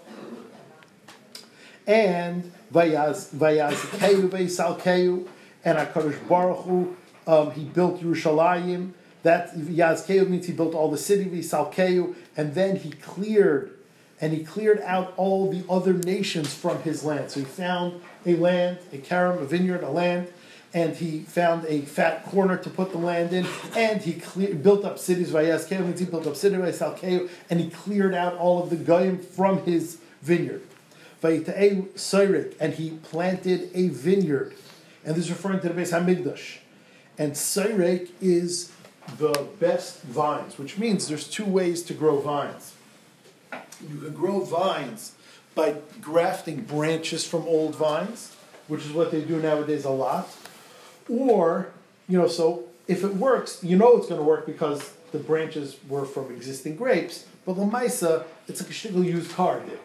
And 1.86 2.52
Vayaz 2.72 3.34
Keyu 3.36 4.28
Vaysal 4.28 4.80
Keyu, 4.80 5.26
and 5.64 5.78
Hakadosh 5.78 6.28
Baruch 6.28 6.64
Hu, 6.64 6.96
um, 7.26 7.50
he 7.52 7.64
built 7.64 8.00
Yerushalayim. 8.00 8.92
That 9.22 9.54
Yaz 9.54 10.06
Keyu 10.06 10.28
means 10.28 10.46
he 10.46 10.52
built 10.52 10.74
all 10.74 10.90
the 10.90 10.98
city 10.98 11.26
Vaysal 11.26 11.72
Keyu, 11.72 12.14
and 12.36 12.54
then 12.54 12.76
he 12.76 12.90
cleared 12.90 13.76
and 14.20 14.32
he 14.32 14.44
cleared 14.44 14.80
out 14.82 15.14
all 15.16 15.50
the 15.50 15.64
other 15.70 15.94
nations 15.94 16.52
from 16.54 16.82
his 16.82 17.04
land. 17.04 17.30
So 17.30 17.40
he 17.40 17.46
found 17.46 18.00
a 18.26 18.36
land, 18.36 18.78
a 18.92 18.98
karam, 18.98 19.38
a 19.38 19.46
vineyard, 19.46 19.82
a 19.82 19.90
land, 19.90 20.28
and 20.72 20.94
he 20.94 21.20
found 21.20 21.64
a 21.66 21.80
fat 21.80 22.24
corner 22.26 22.56
to 22.56 22.70
put 22.70 22.92
the 22.92 22.98
land 22.98 23.32
in, 23.32 23.46
and 23.74 24.00
he 24.02 24.12
clear, 24.14 24.54
built 24.54 24.84
up 24.84 24.98
cities, 24.98 25.30
Keu, 25.30 25.80
means 25.80 25.98
he 25.98 26.06
built 26.06 26.26
up 26.26 26.36
cities, 26.36 26.58
Vayas 26.58 26.98
Keu, 26.98 27.28
and 27.48 27.60
he 27.60 27.70
cleared 27.70 28.14
out 28.14 28.34
all 28.34 28.62
of 28.62 28.70
the 28.70 28.76
goyim 28.76 29.18
from 29.18 29.64
his 29.64 29.98
vineyard. 30.22 30.62
And 31.22 32.74
he 32.74 32.90
planted 33.02 33.70
a 33.74 33.88
vineyard. 33.88 34.54
And 35.04 35.16
this 35.16 35.24
is 35.24 35.30
referring 35.30 35.60
to 35.60 35.68
the 35.68 35.74
Beis 35.74 35.92
HaMikdash. 35.92 36.58
And 37.18 37.32
Seirik 37.32 38.10
is 38.20 38.70
the 39.18 39.48
best 39.58 40.02
vines, 40.02 40.56
which 40.56 40.78
means 40.78 41.08
there's 41.08 41.26
two 41.28 41.44
ways 41.44 41.82
to 41.82 41.94
grow 41.94 42.20
vines. 42.20 42.74
You 43.88 43.98
can 43.98 44.12
grow 44.12 44.40
vines 44.40 45.12
by 45.54 45.76
grafting 46.00 46.62
branches 46.62 47.26
from 47.26 47.42
old 47.42 47.74
vines, 47.74 48.34
which 48.68 48.84
is 48.84 48.92
what 48.92 49.10
they 49.10 49.22
do 49.22 49.40
nowadays 49.40 49.84
a 49.84 49.90
lot. 49.90 50.28
Or, 51.08 51.70
you 52.08 52.18
know, 52.18 52.28
so 52.28 52.64
if 52.86 53.04
it 53.04 53.14
works, 53.14 53.62
you 53.62 53.76
know 53.76 53.96
it's 53.96 54.08
going 54.08 54.20
to 54.20 54.26
work 54.26 54.46
because 54.46 54.92
the 55.12 55.18
branches 55.18 55.76
were 55.88 56.04
from 56.04 56.30
existing 56.30 56.76
grapes. 56.76 57.26
But 57.44 57.56
Lamaisa, 57.56 58.24
it's 58.46 58.60
like 58.60 58.70
a 58.70 58.72
shtickle 58.72 59.04
used 59.04 59.32
car, 59.32 59.60
Dick. 59.60 59.80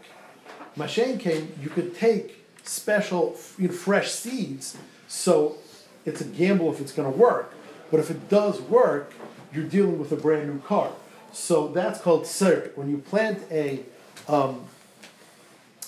Mashen 0.77 1.19
came, 1.19 1.53
you 1.61 1.69
could 1.69 1.95
take 1.95 2.45
special, 2.63 3.37
you 3.57 3.69
know, 3.69 3.73
fresh 3.73 4.11
seeds, 4.11 4.77
so 5.07 5.57
it's 6.05 6.21
a 6.21 6.25
gamble 6.25 6.71
if 6.73 6.81
it's 6.81 6.91
going 6.91 7.11
to 7.11 7.17
work. 7.17 7.53
But 7.91 7.99
if 7.99 8.09
it 8.11 8.29
does 8.29 8.61
work, 8.61 9.13
you're 9.53 9.63
dealing 9.63 9.99
with 9.99 10.11
a 10.11 10.17
brand 10.17 10.49
new 10.49 10.59
car. 10.59 10.91
So 11.35 11.67
that's 11.67 11.99
called 11.99 12.23
serik. 12.23 12.77
When 12.77 12.89
you 12.89 12.97
plant 12.97 13.39
a 13.51 13.81
um, 14.27 14.65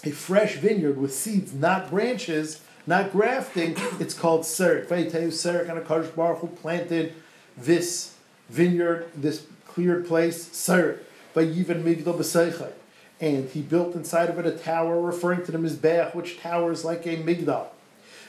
a 0.03 0.11
fresh 0.11 0.55
vineyard 0.55 0.97
with 0.97 1.13
seeds, 1.13 1.53
not 1.53 1.89
branches, 1.89 2.61
not 2.85 3.13
grafting, 3.13 3.75
it's 3.99 4.13
called 4.13 4.41
serik. 4.41 4.87
Vayiteyu 4.87 5.31
serik 5.31 5.69
and 5.69 5.79
a 5.79 5.81
Kadosh 5.81 6.13
Baruch 6.13 6.39
who 6.39 6.47
planted 6.47 7.13
this 7.55 8.13
vineyard, 8.49 9.09
this 9.15 9.47
cleared 9.65 10.05
place, 10.05 10.49
serik. 10.49 10.99
Vayiven 11.33 11.81
migdal 11.81 12.17
b'seichai. 12.17 12.73
And 13.21 13.49
he 13.49 13.61
built 13.61 13.95
inside 13.95 14.29
of 14.29 14.37
it 14.37 14.45
a 14.45 14.51
tower 14.51 14.99
referring 14.99 15.45
to 15.45 15.51
the 15.53 15.57
Mizbeach, 15.57 16.13
which 16.13 16.39
towers 16.39 16.83
like 16.83 17.07
a 17.07 17.15
migdal. 17.23 17.67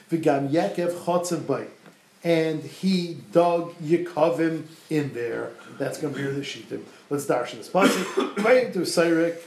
V'gam 0.09 0.51
Yakev 0.51 0.93
chotzev 0.93 1.49
bay. 1.49 1.67
And 2.25 2.63
he 2.63 3.19
dug 3.33 3.75
Yakovim 3.79 4.65
in 4.91 5.15
there. 5.15 5.53
That's 5.79 5.99
going 5.99 6.15
to 6.15 6.21
be 6.21 6.27
the 6.27 6.43
Shittim. 6.43 6.85
Let's 7.11 7.27
darshan 7.27 7.59
this. 7.59 7.73
Right 8.45 8.73
to 8.73 8.81
Cyrek. 8.81 9.39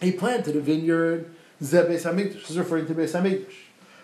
He 0.00 0.12
planted 0.12 0.56
a 0.56 0.60
vineyard. 0.60 1.34
Zebes 1.62 2.02
Hamikdash. 2.02 2.50
is 2.50 2.58
referring 2.58 2.86
to 2.86 2.94
Beis 2.94 3.12
Hamikdash. 3.12 3.52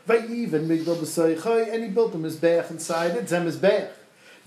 Vayiven 0.08 0.66
migdal 0.66 0.96
b'seichai. 0.96 1.72
And 1.72 1.84
he 1.84 1.90
built 1.90 2.14
a 2.14 2.18
Mizbeach 2.18 2.70
inside 2.70 3.16
it. 3.16 3.28
Zem 3.28 3.46
Mizbeach. 3.46 3.90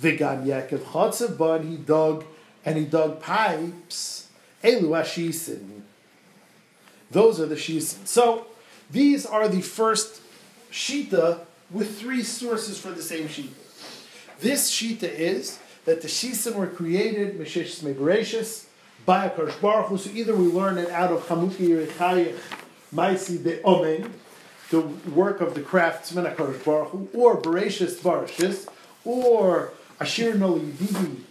V'gam 0.02 0.46
Yakev 0.46 0.80
chotzev 0.80 1.38
bay. 1.38 1.56
And 1.56 1.70
he 1.70 1.78
dug, 1.78 2.26
and 2.66 2.78
he 2.78 2.86
dug 2.86 3.22
pipes. 3.22 4.28
Elu 4.64 4.90
Ashisin. 4.90 5.82
Those 7.12 7.40
are 7.40 7.46
the 7.46 7.56
Shisin. 7.56 8.08
So, 8.08 8.48
these 8.90 9.26
are 9.26 9.48
the 9.48 9.62
first 9.62 10.22
Shita 10.72 11.40
with 11.74 12.00
three 12.00 12.24
sources 12.24 12.80
for 12.80 12.92
the 12.92 13.02
same 13.02 13.28
Shita. 13.28 13.50
This 14.40 14.72
Shita 14.72 15.12
is 15.12 15.60
that 15.86 16.02
the 16.02 16.08
shisim 16.08 16.56
were 16.56 16.68
created, 16.68 17.38
Meshishis 17.38 17.84
Mebereshis, 17.84 18.66
by 19.06 19.26
a 19.26 19.30
Kodesh 19.30 19.60
Baruch. 19.60 20.00
So 20.00 20.10
either 20.12 20.36
we 20.36 20.46
learn 20.46 20.78
it 20.78 20.90
out 20.92 21.12
of 21.12 21.26
Chamuki 21.26 21.68
Yerichayich, 21.68 22.38
Maisi 22.94 23.44
de 23.44 23.62
Omen, 23.64 24.14
the 24.70 24.82
work 24.82 25.42
of 25.42 25.56
the 25.56 25.62
craftsman, 25.62 26.26
a 26.26 26.32
Kodesh 26.32 26.64
Baruch 26.64 26.90
Hu, 26.90 27.10
or 27.14 27.42
Bereshis 27.42 27.96
Barashis, 27.96 28.68
or 29.04 29.74
Ashir 30.00 30.36
No 30.36 30.54
Yididi, 30.54 31.22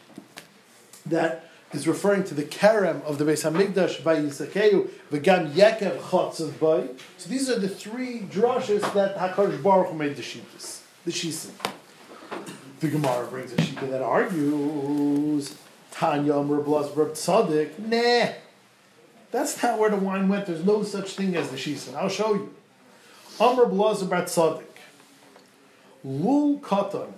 that 1.06 1.48
is 1.72 1.88
referring 1.88 2.24
to 2.24 2.34
the 2.34 2.42
Kerem 2.42 3.02
of 3.02 3.18
the 3.18 3.24
Beis 3.24 3.50
Hamikdash 3.50 4.04
by 4.04 4.16
Yisakeu, 4.16 4.88
V'gam 5.10 5.52
Yekev 5.52 5.98
Chotzav 5.98 6.58
Bay. 6.60 6.90
So 7.16 7.30
these 7.30 7.48
are 7.48 7.58
the 7.58 7.68
three 7.68 8.20
drushes 8.20 8.92
that 8.94 9.16
Hakadosh 9.16 9.62
Baruch 9.62 9.88
Hu 9.88 9.96
made 9.96 10.16
the 10.16 10.22
Shitas, 10.22 10.80
the 11.04 11.10
Shisim. 11.10 11.50
The 12.80 12.88
Gemara 12.88 13.26
brings 13.26 13.52
a 13.52 13.56
Shita 13.56 13.90
that 13.90 14.02
argues 14.02 15.56
Tanya 15.92 16.34
Amr 16.34 16.60
Blas 16.60 16.90
Reb 16.96 17.12
Tzadik. 17.12 17.78
Nah, 17.78 18.32
that's 19.30 19.62
not 19.62 19.78
where 19.78 19.90
the 19.90 19.96
wine 19.96 20.28
went. 20.28 20.46
There's 20.46 20.64
no 20.64 20.82
such 20.82 21.12
thing 21.12 21.36
as 21.36 21.48
the 21.50 21.56
Shisim. 21.56 21.94
I'll 21.94 22.08
show 22.08 22.34
you. 22.34 22.54
Amr 23.40 23.66
Blas 23.66 24.02
Reb 24.02 24.24
Tzadik. 24.26 24.64
Lul 26.04 26.58
Katan. 26.58 27.12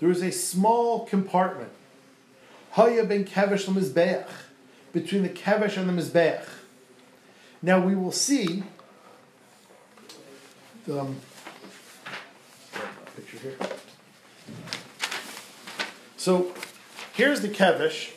There 0.00 0.10
is 0.10 0.20
a 0.20 0.32
small 0.32 1.06
compartment 1.06 1.70
Haya 2.72 3.04
ben 3.04 3.26
Kevesh 3.26 3.66
Mizbeach, 3.66 4.26
between 4.94 5.22
the 5.22 5.28
Kevesh 5.28 5.76
and 5.76 5.86
the 5.86 6.02
Mizbeach. 6.02 6.46
Now 7.60 7.78
we 7.84 7.94
will 7.94 8.12
see. 8.12 8.62
Um, 10.90 11.16
picture 13.14 13.38
here. 13.38 13.56
So 16.16 16.52
here's 17.12 17.42
the 17.42 17.48
Kevesh, 17.48 18.10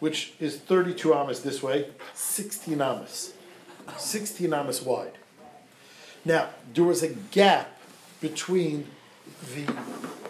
which 0.00 0.34
is 0.38 0.58
32 0.58 1.14
amas 1.14 1.40
this 1.40 1.62
way, 1.62 1.88
16 2.12 2.78
amas. 2.78 3.32
16 3.96 4.52
amas 4.52 4.82
wide. 4.82 5.16
Now, 6.26 6.50
there 6.74 6.84
was 6.84 7.02
a 7.02 7.08
gap 7.08 7.80
between 8.20 8.86
the 9.54 9.64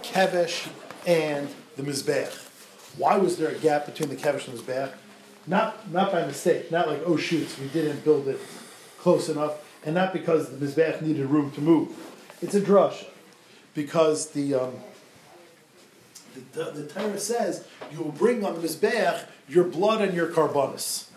Kevesh 0.02 0.68
and 1.04 1.48
the 1.76 1.82
Mizbeach. 1.82 2.53
Why 2.96 3.16
was 3.16 3.36
there 3.36 3.48
a 3.48 3.54
gap 3.54 3.86
between 3.86 4.08
the 4.08 4.16
Kevish 4.16 4.48
and 4.48 4.56
the 4.56 4.62
Mizbeach? 4.62 4.92
Not, 5.46 5.90
not 5.92 6.12
by 6.12 6.24
mistake, 6.24 6.70
not 6.70 6.88
like, 6.88 7.02
oh 7.04 7.16
shoots, 7.16 7.58
we 7.58 7.68
didn't 7.68 8.04
build 8.04 8.28
it 8.28 8.40
close 8.98 9.28
enough, 9.28 9.58
and 9.84 9.94
not 9.94 10.12
because 10.12 10.56
the 10.56 10.66
Mizbeach 10.66 11.02
needed 11.02 11.26
room 11.26 11.50
to 11.52 11.60
move. 11.60 11.88
It's 12.40 12.54
a 12.54 12.60
drush. 12.60 13.06
Because 13.74 14.30
the, 14.30 14.54
um, 14.54 14.74
the, 16.34 16.64
the, 16.64 16.70
the 16.82 16.86
Torah 16.86 17.18
says, 17.18 17.66
you 17.90 17.98
will 17.98 18.12
bring 18.12 18.44
on 18.44 18.54
the 18.54 18.66
Mizbeach 18.66 19.24
your 19.48 19.64
blood 19.64 20.00
and 20.00 20.14
your 20.14 20.28
korbanos. 20.28 21.08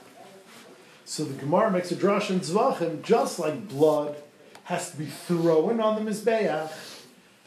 So 1.05 1.24
the 1.24 1.34
Gemara 1.36 1.72
makes 1.72 1.91
a 1.91 1.96
drush 1.96 2.29
in 2.29 2.41
Zvachim, 2.41 3.01
just 3.03 3.39
like 3.39 3.69
blood 3.69 4.17
has 4.65 4.91
to 4.91 4.98
be 4.98 5.05
thrown 5.05 5.79
on 5.79 6.03
the 6.03 6.12
Mizbeach, 6.12 6.72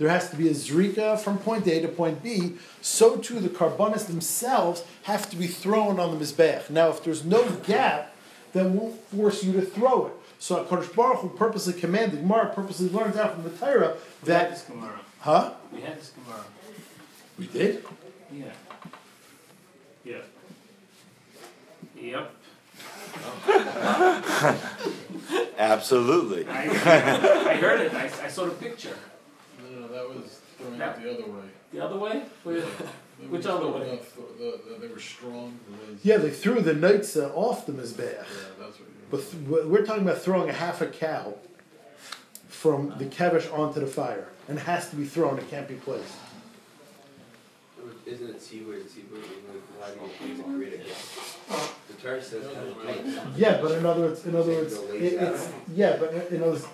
there 0.00 0.08
has 0.08 0.30
to 0.30 0.36
be 0.36 0.48
a 0.48 0.52
zrika 0.52 1.20
from 1.20 1.36
point 1.36 1.66
A 1.66 1.82
to 1.82 1.88
point 1.88 2.22
B. 2.22 2.54
So 2.80 3.18
too, 3.18 3.38
the 3.38 3.50
korbanos 3.50 4.06
themselves 4.06 4.82
have 5.02 5.28
to 5.28 5.36
be 5.36 5.46
thrown 5.46 6.00
on 6.00 6.18
the 6.18 6.24
mizbeach. 6.24 6.70
Now, 6.70 6.88
if 6.88 7.04
there's 7.04 7.22
no 7.22 7.46
gap, 7.66 8.10
then 8.54 8.74
we'll 8.74 8.92
force 8.92 9.44
you 9.44 9.52
to 9.52 9.60
throw 9.60 10.06
it. 10.06 10.12
So 10.38 10.64
Kodesh 10.64 10.94
Baruch 10.96 11.18
Hu 11.18 11.28
purposely 11.28 11.74
commanded, 11.74 12.20
Gemara 12.20 12.50
purposely 12.54 12.88
learns 12.88 13.18
out 13.18 13.34
from 13.34 13.42
the 13.42 13.50
Torah 13.50 13.94
We 14.24 14.32
had 14.32 14.46
that, 14.46 14.50
this 14.52 14.62
Gemara. 14.62 15.00
huh? 15.18 15.52
We 15.70 15.82
had 15.82 16.00
this 16.00 16.12
Gemara. 16.12 16.44
We 17.38 17.46
did. 17.48 17.84
Yeah. 18.32 18.44
Yeah. 20.02 20.22
Yep. 22.00 22.34
Absolutely. 25.58 26.46
I, 26.48 26.62
I 26.62 27.56
heard 27.56 27.80
it. 27.82 27.92
I, 27.92 28.04
I 28.24 28.28
saw 28.28 28.46
the 28.46 28.52
picture. 28.52 28.96
No, 29.90 29.96
no, 29.96 30.08
that 30.14 30.22
was 30.22 30.40
throwing 30.58 30.78
That- 30.78 30.98
it 30.98 31.02
the 31.02 31.10
other 31.12 31.32
way. 31.32 31.42
The 31.72 31.80
other 31.84 31.98
way? 31.98 32.22
Where- 32.44 32.60
Which 33.28 33.44
other 33.46 33.68
way? 33.68 33.90
enough, 33.90 34.14
the- 34.16 34.60
the- 34.68 34.78
They 34.80 34.88
were 34.92 34.98
strong, 35.00 35.58
the 35.68 36.08
Yeah, 36.08 36.16
they 36.18 36.30
threw 36.30 36.60
the 36.60 36.72
neitzah 36.74 37.30
uh, 37.30 37.34
off 37.34 37.66
the 37.66 37.72
mizbeach. 37.72 37.98
Yeah, 38.14 38.22
that's 38.58 38.78
what 38.78 38.78
you. 38.80 38.86
But 39.10 39.30
th- 39.30 39.64
we're 39.66 39.84
talking 39.84 40.02
about 40.04 40.18
throwing 40.22 40.48
a 40.48 40.52
half 40.54 40.80
a 40.80 40.86
cow 40.86 41.34
from 42.48 42.94
the 42.98 43.04
kevish 43.06 43.52
onto 43.52 43.80
the 43.80 43.86
fire, 43.86 44.28
and 44.48 44.58
it 44.58 44.62
has 44.62 44.88
to 44.90 44.96
be 44.96 45.04
thrown. 45.04 45.38
It 45.38 45.50
can't 45.50 45.68
be 45.68 45.74
placed. 45.74 46.14
Isn't 48.06 48.30
it 48.30 48.42
seaward, 48.42 48.90
seaward, 48.90 49.22
why 49.78 49.90
do 49.90 50.24
you 50.24 50.30
use 50.32 50.40
a 50.40 50.42
create? 50.42 50.86
The 51.88 51.94
Torah 52.02 52.20
says 52.22 52.44
kind 52.46 52.68
of 52.68 52.82
tight. 52.82 53.36
Yeah, 53.36 53.60
but 53.62 53.72
in 53.72 53.86
other 53.86 54.00
words, 54.02 54.26
in 54.26 54.34
other 54.34 54.50
words, 54.52 54.72
it, 54.74 55.12
it's 55.12 55.48
yeah, 55.74 55.96
but 55.96 56.12
in, 56.12 56.36
in 56.36 56.42
other 56.42 56.52
words, 56.52 56.66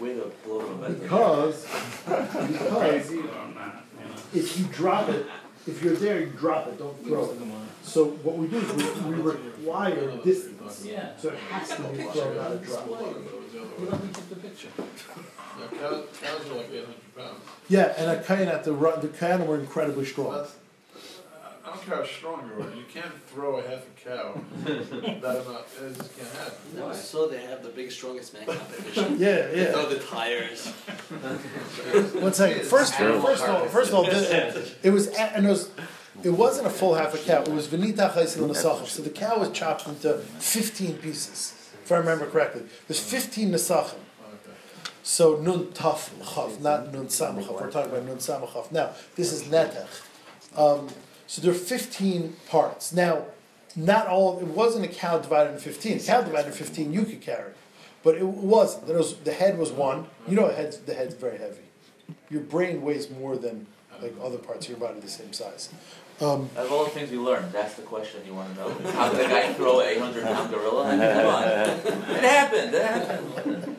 Wing 0.00 0.20
of 0.20 0.44
blow 0.44 0.60
of 0.60 1.00
because 1.00 1.62
because 2.06 2.76
Crazy 2.76 3.18
or 3.18 3.22
not? 3.54 3.84
You 3.98 4.04
know. 4.04 4.14
if 4.34 4.58
you 4.58 4.64
drop 4.66 5.08
it, 5.08 5.26
if 5.66 5.82
you're 5.82 5.94
there, 5.94 6.20
you 6.20 6.26
drop 6.26 6.68
it. 6.68 6.78
Don't 6.78 7.04
throw 7.04 7.30
it. 7.30 7.38
So 7.82 8.06
what 8.06 8.36
we 8.36 8.46
do 8.48 8.58
is 8.58 9.02
we, 9.02 9.10
we 9.10 9.20
require 9.20 10.16
distance, 10.18 10.84
Yeah. 10.84 11.16
so 11.16 11.30
it 11.30 11.38
has 11.38 11.68
to 11.70 11.82
be 11.82 12.02
thrown, 12.02 12.36
not 12.36 12.52
a 12.52 12.56
drop. 12.56 12.88
But 12.88 13.00
it 13.00 13.16
was 13.16 13.52
the 13.52 13.60
other 13.60 13.90
let 13.90 14.04
me 14.04 14.10
take 14.12 14.28
the 14.28 14.36
picture. 14.36 14.68
Yeah, 14.78 15.78
cows, 15.80 16.04
cows 16.20 16.50
are 16.50 16.54
like 16.54 16.70
eight 16.72 16.84
hundred 16.84 17.16
pounds. 17.16 17.40
Yeah, 17.68 17.94
and 17.96 18.10
a 18.10 18.22
kayan 18.22 18.62
the 18.62 18.72
run, 18.72 19.00
the 19.00 19.08
kayan 19.08 19.46
were 19.46 19.58
incredibly 19.58 20.04
strong. 20.04 20.32
That's, 20.32 20.54
I 21.68 21.74
don't 21.74 21.84
care 21.84 21.96
how 21.96 22.04
strong 22.04 22.48
you 22.56 22.64
are, 22.64 22.74
you 22.74 22.84
can't 22.92 23.12
throw 23.28 23.56
a 23.58 23.62
half 23.62 23.84
a 23.86 24.08
cow. 24.08 24.40
That 24.64 25.44
amount, 25.44 25.66
it 25.82 25.96
just 25.98 26.16
can't 26.16 26.30
happen. 26.30 26.54
No, 26.76 26.92
so 26.94 27.26
they 27.28 27.40
have 27.42 27.62
the 27.62 27.68
big 27.68 27.92
strongest 27.92 28.32
man 28.32 28.46
competition. 28.46 29.16
Yeah, 29.18 29.46
They 29.48 29.62
yeah. 29.62 29.72
throw 29.72 29.86
the 29.88 29.98
tires. 29.98 30.66
One 32.22 32.32
second. 32.32 32.64
First, 32.64 32.94
first 32.94 33.44
of 33.44 33.50
all, 33.50 33.66
first 33.66 33.88
of 33.90 33.94
all, 33.96 34.04
the- 34.04 34.70
it 34.82 34.90
was 34.90 35.08
a- 35.08 35.20
and 35.36 35.46
it 35.46 35.50
was. 35.50 35.70
It 36.24 36.30
wasn't 36.30 36.66
a 36.66 36.70
full 36.70 36.94
half 36.94 37.14
a 37.14 37.18
cow. 37.18 37.42
It 37.42 37.48
was 37.52 37.68
venita 37.68 38.12
chaysil 38.12 38.48
nesachim. 38.48 38.86
So 38.86 39.02
the 39.02 39.10
cow 39.10 39.38
was 39.38 39.50
chopped 39.52 39.86
into 39.86 40.18
fifteen 40.40 40.94
pieces, 40.96 41.54
if 41.84 41.92
I 41.92 41.96
remember 41.98 42.26
correctly. 42.26 42.62
There's 42.88 42.98
fifteen 43.00 43.50
nesachim. 43.52 43.98
So 45.04 45.36
nun 45.36 45.66
taf 45.66 46.10
chaf, 46.34 46.60
not 46.60 46.92
nun 46.92 47.06
samachaf. 47.06 47.60
We're 47.60 47.70
talking 47.70 47.92
about 47.92 48.04
nun 48.04 48.16
samachaf. 48.16 48.72
Now 48.72 48.90
this 49.14 49.32
is 49.32 49.44
netach. 49.44 49.86
Um, 50.56 50.88
So 51.28 51.42
there 51.42 51.50
are 51.50 51.54
15 51.54 52.36
parts. 52.48 52.92
Now, 52.92 53.26
not 53.76 54.06
all, 54.06 54.40
it 54.40 54.46
wasn't 54.46 54.86
a 54.86 54.88
cow 54.88 55.18
divided 55.18 55.50
into 55.50 55.60
15. 55.60 55.98
A 55.98 56.00
cow 56.00 56.22
divided 56.22 56.46
into 56.46 56.58
15 56.58 56.92
you 56.92 57.04
could 57.04 57.20
carry. 57.20 57.52
But 58.02 58.16
it 58.16 58.24
wasn't. 58.24 58.86
There 58.86 58.96
was, 58.96 59.14
the 59.18 59.32
head 59.32 59.58
was 59.58 59.70
one. 59.70 60.06
You 60.26 60.36
know, 60.36 60.48
the 60.48 60.54
head's, 60.54 60.78
the 60.78 60.94
head's 60.94 61.14
very 61.14 61.36
heavy. 61.36 61.60
Your 62.30 62.40
brain 62.40 62.80
weighs 62.80 63.10
more 63.10 63.36
than 63.36 63.66
like 64.00 64.14
other 64.22 64.38
parts 64.38 64.66
of 64.66 64.70
your 64.70 64.78
body 64.78 65.00
the 65.00 65.08
same 65.08 65.34
size. 65.34 65.68
Um, 66.20 66.50
Out 66.56 66.66
of 66.66 66.72
all 66.72 66.84
the 66.84 66.90
things 66.90 67.10
we 67.12 67.16
learned, 67.18 67.52
that's 67.52 67.74
the 67.74 67.82
question 67.82 68.20
you 68.26 68.34
want 68.34 68.52
to 68.54 68.60
know. 68.60 68.90
How 68.90 69.08
did 69.12 69.24
a 69.24 69.28
guy 69.28 69.52
throw 69.52 69.80
a 69.80 69.84
800 69.86 70.24
pound 70.24 70.50
gorilla? 70.50 70.86
I 70.88 70.90
mean, 70.96 71.12
come 71.14 71.26
on. 71.26 71.44
It 71.44 72.24
happened. 72.24 72.74
It 72.74 72.82
happened. 72.84 73.76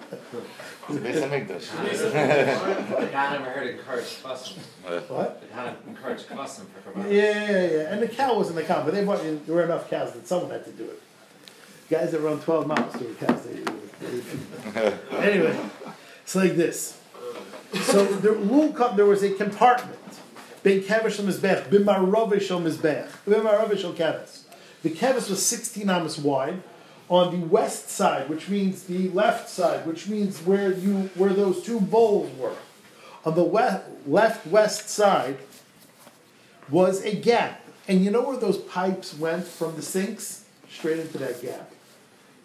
It's 0.88 0.98
a 0.98 1.02
Beis 1.02 1.22
Hamikdash. 1.22 3.00
The 3.00 3.06
guy 3.12 3.38
never 3.38 3.50
heard 3.52 3.68
encouraged 3.76 4.24
custom. 4.24 4.64
what? 5.10 5.42
The 5.42 5.48
kind 5.48 5.70
of 5.70 5.88
encouraged 5.88 6.28
custom 6.30 6.68
for 6.68 6.90
Yeah, 6.92 6.94
Kabbalah. 6.94 7.14
yeah, 7.14 7.68
yeah. 7.72 7.94
And 7.94 8.02
the 8.02 8.08
cow 8.08 8.36
wasn't 8.38 8.56
the 8.56 8.64
cow, 8.64 8.84
but 8.86 8.94
they 8.94 9.04
bought, 9.04 9.22
there 9.22 9.56
were 9.56 9.64
enough 9.64 9.90
cows 9.90 10.14
that 10.14 10.26
someone 10.28 10.50
had 10.52 10.64
to 10.66 10.72
do 10.72 10.86
it. 10.86 11.02
Guys 11.90 12.12
that 12.14 12.22
run 12.22 12.40
12 12.40 12.68
miles 12.68 12.94
do 12.94 13.14
cows. 13.20 13.42
They, 13.44 13.56
they, 14.08 14.94
anyway, 15.18 15.60
it's 16.24 16.36
like 16.36 16.56
this. 16.56 17.00
So 17.82 18.06
there, 18.06 18.34
Lul 18.34 18.72
Kam- 18.74 18.96
there 18.96 19.06
was 19.06 19.24
a 19.24 19.32
compartment. 19.32 19.99
Ben 20.64 20.82
Kevish 20.82 21.20
Mizbech, 21.22 21.70
Mizbech. 21.70 23.10
The 24.82 24.90
Kevis 24.90 25.30
was 25.30 25.46
16 25.46 25.90
amos 25.90 26.18
wide. 26.18 26.62
On 27.10 27.40
the 27.40 27.48
west 27.48 27.90
side, 27.90 28.30
which 28.30 28.50
means 28.50 28.84
the 28.84 29.10
left 29.10 29.50
side, 29.50 29.88
which 29.88 30.08
means 30.08 30.42
where 30.44 30.72
you 30.72 31.10
where 31.16 31.34
those 31.34 31.64
two 31.64 31.80
bowls 31.80 32.32
were. 32.38 32.54
On 33.26 33.34
the 33.34 33.44
west, 33.44 33.84
left 34.06 34.46
west 34.46 34.90
side 34.90 35.38
was 36.70 37.04
a 37.04 37.16
gap. 37.16 37.66
And 37.88 38.06
you 38.06 38.12
know 38.12 38.22
where 38.22 38.38
those 38.38 38.60
pipes 38.60 39.18
went 39.18 39.46
from 39.46 39.76
the 39.76 39.82
sinks? 39.82 40.46
Straight 40.70 41.00
into 41.00 41.18
that 41.18 41.42
gap. 41.42 41.72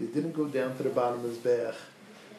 They 0.00 0.06
didn't 0.06 0.32
go 0.32 0.46
down 0.46 0.74
to 0.78 0.82
the 0.82 0.88
bottom 0.88 1.22
of 1.24 1.42
the 1.42 1.50
Zbeach. 1.50 1.74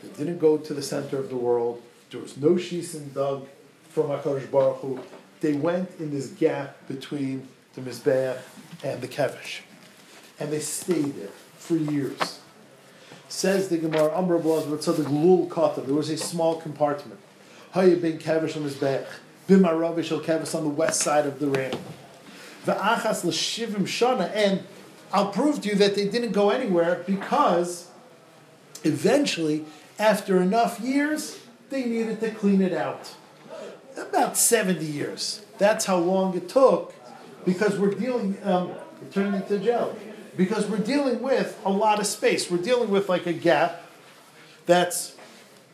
They 0.02 0.10
didn't 0.18 0.40
go 0.40 0.58
to 0.58 0.74
the 0.74 0.82
center 0.82 1.20
of 1.20 1.30
the 1.30 1.38
world. 1.38 1.84
There 2.10 2.20
was 2.20 2.36
no 2.38 2.52
shisen 2.52 3.14
dug 3.14 3.48
from 3.90 4.08
HaKadosh 4.08 4.50
Baruch 4.50 4.78
Hu. 4.78 5.00
They 5.42 5.54
went 5.54 5.92
in 6.00 6.12
this 6.12 6.28
gap 6.28 6.76
between 6.88 7.48
the 7.74 7.82
Mizbeach 7.82 8.40
and 8.84 9.02
the 9.02 9.08
Kevish. 9.08 9.62
And 10.40 10.52
they 10.52 10.60
stayed 10.60 11.16
there 11.16 11.30
for 11.58 11.76
years. 11.76 12.40
Says 13.28 13.70
the 13.70 13.78
Gemara, 13.78 14.14
Amr 14.16 14.40
Blaz, 14.40 14.70
but 14.70 14.82
the 14.82 15.10
Lul 15.10 15.48
Kata, 15.48 15.82
there 15.82 15.96
was 15.96 16.10
a 16.10 16.18
small 16.18 16.56
compartment. 16.56 17.20
Haya 17.72 17.98
ben 17.98 18.18
Kevish 18.20 18.56
on 18.56 18.64
Mizbeach. 18.64 19.08
Bimaravish 19.48 20.12
al 20.12 20.22
Kevish 20.22 20.56
on 20.56 20.64
the 20.64 20.70
west 20.70 21.02
side 21.02 21.26
of 21.26 21.40
the 21.40 21.48
ram. 21.48 21.78
V'achas 22.66 23.24
l'shivim 23.24 23.84
shana, 23.84 24.32
and 24.34 24.64
I'll 25.14 25.30
prove 25.30 25.62
to 25.62 25.70
you 25.70 25.76
that 25.76 25.96
they 25.96 26.08
didn't 26.08 26.32
go 26.32 26.50
anywhere 26.50 27.04
because 27.06 27.90
eventually, 28.84 29.66
after 30.00 30.42
enough 30.42 30.80
years, 30.80 31.40
they 31.70 31.86
needed 31.86 32.20
to 32.22 32.32
clean 32.32 32.62
it 32.62 32.74
out. 32.74 33.14
About 33.98 34.38
70 34.38 34.86
years. 34.86 35.42
That's 35.58 35.86
how 35.86 35.98
long 35.98 36.36
it 36.36 36.50
took 36.50 36.94
because 37.46 37.78
we're 37.78 37.94
dealing, 37.94 38.38
um, 38.44 38.72
it 39.02 39.14
turned 39.14 39.36
into 39.36 39.60
jelly. 39.60 39.96
Because 40.36 40.68
we're 40.68 40.80
dealing 40.80 41.22
with 41.22 41.60
a 41.64 41.70
lot 41.70 42.00
of 42.00 42.06
space. 42.08 42.52
We're 42.52 42.58
dealing 42.58 42.90
with 42.90 43.08
like 43.08 43.26
a 43.26 43.34
gap 43.34 43.84
that's, 44.66 45.16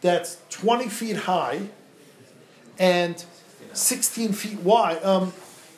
that's 0.02 0.38
20 0.50 0.88
feet 0.90 1.16
high 1.16 1.70
and 2.78 3.24
16 3.74 4.34
feet 4.34 4.60
wide. 4.60 5.04
Um, 5.04 5.34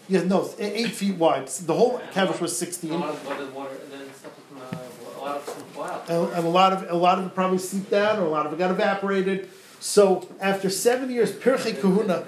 yeah, 0.09 0.23
no, 0.23 0.49
e- 0.59 0.63
eight 0.63 0.91
feet 0.91 1.15
wide. 1.15 1.47
The 1.47 1.73
whole 1.73 1.99
kevish 2.11 2.41
was 2.41 2.57
16. 2.57 2.91
A 2.91 2.97
lot 2.97 3.09
of 3.09 3.25
water, 3.25 3.45
water, 3.51 3.75
and 3.83 3.91
then 3.91 4.13
stuff 4.13 4.33
from, 4.49 4.57
a 4.57 5.21
lot 5.21 5.37
of 5.37 5.43
from 5.43 5.75
wild. 5.75 6.09
and, 6.09 6.33
and 6.33 6.45
a 6.45 6.49
lot 6.49 6.73
of 6.73 6.89
a 6.91 6.95
lot 6.95 7.19
of 7.19 7.27
it 7.27 7.35
probably 7.35 7.57
seeped 7.57 7.89
down, 7.89 8.19
or 8.19 8.25
a 8.25 8.29
lot 8.29 8.45
of 8.45 8.53
it 8.53 8.59
got 8.59 8.71
evaporated. 8.71 9.49
So 9.83 10.25
after 10.39 10.69
seven 10.69 11.11
years, 11.11 11.33
Pirchei 11.33 11.77
Kahuna, 11.77 12.23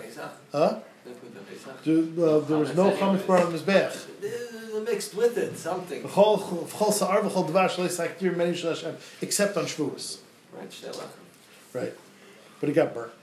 huh? 0.51 0.79
They 1.05 1.11
put 1.11 1.33
the 1.33 1.39
Pesach. 1.39 1.83
There, 1.85 2.27
uh, 2.27 2.39
there 2.39 2.57
was 2.57 2.75
no 2.75 2.91
chametz 2.91 3.25
bar 3.25 3.39
on 3.45 3.53
mizbech. 3.53 3.95
Mixed 4.83 5.15
with 5.15 5.37
it, 5.37 5.57
something. 5.57 6.03
V'chol- 6.03 6.67
v'chol 6.67 6.91
sa'ar 6.91 7.21
v'chol 7.21 7.49
dvash 7.49 7.77
leis 7.77 7.97
haktir 7.97 8.35
many 8.35 8.53
shel 8.53 8.71
Hashem, 8.71 8.97
except 9.21 9.55
on 9.55 9.63
Shavuos. 9.63 10.17
Right, 10.53 10.85
Right, 11.73 11.93
but 12.59 12.69
it 12.69 12.73
got 12.73 12.93
burnt. 12.93 13.13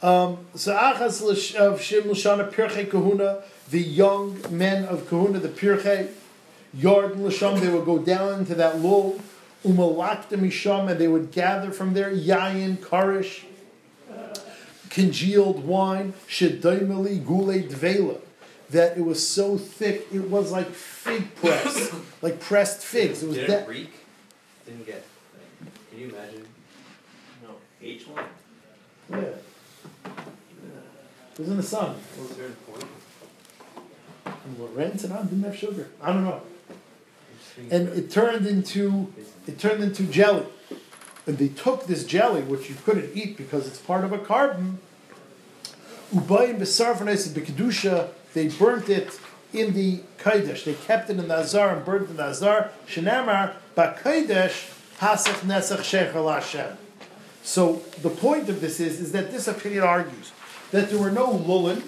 Um, 0.00 0.46
so 0.54 0.72
achas 0.72 1.20
of 1.56 1.80
Shim 1.80 2.02
Lashana 2.02 2.48
Pirchei 2.52 2.88
Kahuna, 2.88 3.42
the 3.70 3.82
young 3.82 4.40
men 4.50 4.84
of 4.84 5.08
Kahuna, 5.08 5.40
the 5.40 5.48
Pirchei, 5.48 6.10
Yard 6.72 7.14
Lasham, 7.14 7.58
they 7.58 7.68
would 7.70 7.84
go 7.84 7.98
down 7.98 8.38
into 8.38 8.54
that 8.54 8.78
lul, 8.80 9.20
umalakta 9.64 10.38
misham, 10.38 10.90
and 10.90 11.00
they 11.00 11.08
would 11.08 11.32
gather 11.32 11.70
from 11.70 11.94
there 11.94 12.10
yayin, 12.12 12.76
karish, 12.76 13.44
congealed 14.90 15.64
wine, 15.64 16.12
shedaimeli 16.28 17.24
gule 17.24 17.62
dvela, 17.62 18.20
that 18.70 18.96
it 18.96 19.02
was 19.04 19.26
so 19.26 19.56
thick 19.58 20.06
it 20.12 20.30
was 20.30 20.52
like 20.52 20.68
fig 20.68 21.34
press, 21.36 21.94
like 22.22 22.40
pressed 22.40 22.82
figs. 22.82 23.22
It 23.22 23.26
was 23.28 23.36
Did 23.36 23.50
that. 23.50 23.62
it 23.62 23.68
reek? 23.68 23.92
Didn't 24.66 24.86
get, 24.86 25.04
can 25.90 25.98
you 26.00 26.08
imagine? 26.08 26.46
No, 27.42 27.56
H1. 27.82 28.24
Yeah. 29.10 29.18
It 31.32 31.38
was 31.40 31.48
in 31.48 31.56
the 31.56 31.62
sun. 31.62 31.96
Was 32.18 32.36
there 32.36 32.46
a 32.46 32.50
point? 32.70 32.84
And 34.24 34.58
what 34.58 34.74
Ren 34.76 34.96
said, 34.96 35.10
"I 35.10 35.22
didn't 35.22 35.42
have 35.42 35.56
sugar. 35.56 35.88
I 36.00 36.12
don't 36.12 36.24
know. 36.24 36.40
And 37.70 37.88
it 37.88 38.10
turned 38.10 38.46
into 38.46 39.12
it 39.46 39.58
turned 39.58 39.82
into 39.82 40.04
jelly. 40.04 40.46
And 41.26 41.38
they 41.38 41.48
took 41.48 41.86
this 41.86 42.04
jelly, 42.04 42.42
which 42.42 42.68
you 42.68 42.76
couldn't 42.84 43.10
eat 43.14 43.36
because 43.36 43.66
it's 43.66 43.78
part 43.78 44.04
of 44.04 44.12
a 44.12 44.18
carbon. 44.18 44.78
Ubayim 46.12 46.58
b'sarfanes 46.58 47.28
b'kedusha. 47.28 48.10
They 48.34 48.48
burnt 48.48 48.88
it 48.88 49.18
in 49.52 49.72
the 49.74 50.00
kodesh. 50.18 50.64
They 50.64 50.74
kept 50.74 51.10
it 51.10 51.18
in 51.18 51.28
the 51.28 51.38
azar 51.38 51.76
and 51.76 51.84
burnt 51.84 52.04
it 52.04 52.10
in 52.10 52.16
the 52.16 52.26
azar. 52.26 52.70
Shenamar 52.86 53.54
b'kodesh 53.76 54.72
hasach 54.98 55.40
nesach 55.40 55.78
shecher 55.78 56.34
Hashem. 56.34 56.76
So 57.42 57.82
the 58.02 58.10
point 58.10 58.48
of 58.48 58.60
this 58.60 58.80
is, 58.80 59.00
is 59.00 59.12
that 59.12 59.30
this 59.30 59.46
opinion 59.46 59.82
argues 59.82 60.32
that 60.70 60.90
there 60.90 60.98
were 60.98 61.10
no 61.10 61.26
lulin, 61.26 61.82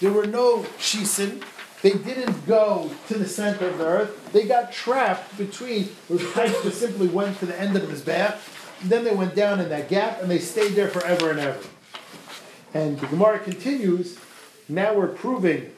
there 0.00 0.10
were 0.10 0.26
no 0.26 0.62
shisin, 0.78 1.42
they 1.82 1.92
didn't 1.92 2.46
go 2.46 2.90
to 3.08 3.14
the 3.18 3.28
center 3.28 3.68
of 3.68 3.78
the 3.78 3.84
earth, 3.84 4.32
they 4.32 4.46
got 4.46 4.72
trapped 4.72 5.36
between 5.36 5.84
pipes 6.34 6.62
that 6.62 6.72
simply 6.72 7.08
went 7.08 7.38
to 7.40 7.46
the 7.46 7.60
end 7.60 7.76
of 7.76 7.88
his 7.90 8.00
bath, 8.00 8.78
then 8.84 9.04
they 9.04 9.14
went 9.14 9.34
down 9.34 9.60
in 9.60 9.68
that 9.68 9.88
gap 9.88 10.22
and 10.22 10.30
they 10.30 10.38
stayed 10.38 10.72
there 10.72 10.88
forever 10.88 11.30
and 11.30 11.40
ever. 11.40 11.60
And 12.74 12.98
the 12.98 13.06
Gemara 13.08 13.38
continues, 13.38 14.18
now 14.68 14.94
we're 14.94 15.08
proving 15.08 15.72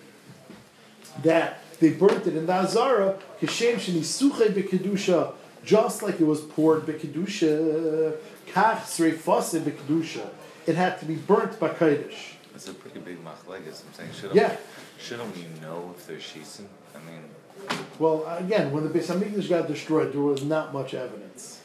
that 1.22 1.60
they 1.80 1.90
burnt 1.90 2.26
it 2.26 2.36
in 2.36 2.46
the 2.46 2.52
Azara, 2.52 3.18
Kishem 3.40 3.74
Shenisuche 3.76 4.52
Bekedusha, 4.52 5.34
just 5.64 6.02
like 6.02 6.20
it 6.20 6.24
was 6.24 6.40
poured 6.40 6.82
Bekedusha, 6.82 8.16
Kach 8.48 8.82
Sreifase 8.82 9.60
Bekedusha. 9.60 10.28
It 10.66 10.76
had 10.76 11.00
to 11.00 11.06
be 11.06 11.16
burnt 11.16 11.58
by 11.58 11.70
Kodesh. 11.70 12.34
It's 12.54 12.68
a 12.68 12.74
pretty 12.74 13.00
big 13.00 13.18
machlegas. 13.24 13.82
I'm 13.84 13.92
saying, 13.94 14.10
shouldn't 14.12 14.34
Yeah. 14.34 14.56
Shouldn't 15.04 15.36
we 15.36 15.44
know 15.60 15.94
if 15.96 16.06
they're 16.06 16.16
shisen? 16.16 16.66
I 16.94 16.98
mean, 17.10 17.78
Well, 17.98 18.24
again, 18.38 18.72
when 18.72 18.84
the 18.90 18.98
Beis 18.98 19.06
Hamikdash 19.06 19.48
got 19.48 19.68
destroyed, 19.68 20.12
there 20.12 20.20
was 20.20 20.42
not 20.44 20.72
much 20.72 20.94
evidence. 20.94 21.60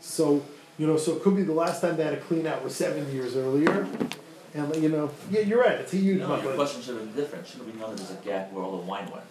So, 0.00 0.42
you 0.78 0.86
know, 0.86 0.96
so 0.96 1.16
it 1.16 1.22
could 1.22 1.36
be 1.36 1.42
the 1.42 1.52
last 1.52 1.80
time 1.80 1.96
they 1.96 2.04
had 2.04 2.14
a 2.14 2.20
clean 2.20 2.46
out 2.46 2.62
was 2.62 2.74
seven 2.74 3.10
years 3.12 3.36
earlier. 3.36 3.86
And, 4.54 4.74
you 4.76 4.88
know, 4.90 5.10
yeah, 5.30 5.40
you're 5.40 5.60
right, 5.60 5.80
it's 5.80 5.92
a 5.94 5.96
huge 5.96 6.20
No, 6.20 6.40
your 6.40 6.54
question 6.54 6.82
should 6.82 6.96
have 6.96 7.04
been 7.04 7.22
different. 7.22 7.46
Should 7.46 7.58
have 7.60 7.72
we 7.72 7.80
know 7.80 7.88
that 7.88 7.96
there's 7.96 8.10
a 8.10 8.22
gap 8.24 8.52
where 8.52 8.62
all 8.64 8.76
the 8.78 8.86
wine 8.86 9.10
went? 9.10 9.24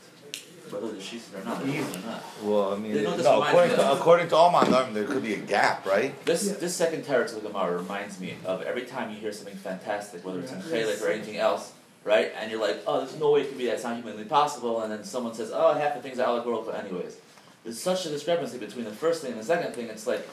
Whether 0.71 0.93
the 0.93 1.01
sheets 1.01 1.29
or 1.35 1.43
not, 1.43 1.65
they're 1.65 1.81
or 1.81 2.05
not. 2.05 2.23
well, 2.43 2.73
I 2.73 2.77
mean, 2.77 2.93
They 2.93 3.03
know 3.03 3.17
no, 3.17 3.43
according 3.43 3.75
to 3.75 3.91
according 3.91 4.29
to 4.29 4.35
all 4.37 4.51
my 4.51 4.63
norm, 4.63 4.93
there 4.93 5.03
could 5.03 5.21
be 5.21 5.33
a 5.33 5.37
gap, 5.37 5.85
right? 5.85 6.13
This 6.23 6.47
Yeah. 6.47 6.53
this 6.53 6.73
second 6.73 7.03
teretz 7.03 7.35
of 7.35 7.43
the 7.43 7.49
Gemara 7.49 7.75
reminds 7.77 8.21
me 8.21 8.35
of 8.45 8.61
every 8.61 8.83
time 8.83 9.11
you 9.11 9.17
hear 9.17 9.33
something 9.33 9.57
fantastic, 9.57 10.23
whether 10.25 10.39
it's 10.39 10.53
in 10.53 10.61
Chalik 10.61 11.01
or 11.03 11.09
anything 11.09 11.35
else, 11.35 11.73
right? 12.03 12.31
And 12.37 12.51
you're 12.51 12.61
like, 12.61 12.81
oh, 12.87 12.99
there's 12.99 13.19
no 13.19 13.31
way 13.31 13.41
it 13.41 13.49
could 13.49 13.57
be 13.57 13.65
that. 13.65 13.75
It's 13.75 13.83
not 13.83 13.95
humanly 13.95 14.25
possible. 14.25 14.81
And 14.81 14.91
then 14.91 15.03
someone 15.03 15.33
says, 15.33 15.51
oh, 15.53 15.73
half 15.73 15.95
the 15.95 16.01
things 16.01 16.19
are 16.19 16.27
allegorical 16.27 16.73
anyways. 16.73 17.17
There's 17.63 17.79
such 17.79 18.05
a 18.05 18.09
discrepancy 18.09 18.57
between 18.57 18.85
the 18.85 18.91
first 18.91 19.21
thing 19.21 19.31
and 19.31 19.39
the 19.39 19.45
second 19.45 19.73
thing. 19.73 19.87
It's 19.87 20.07
like 20.07 20.27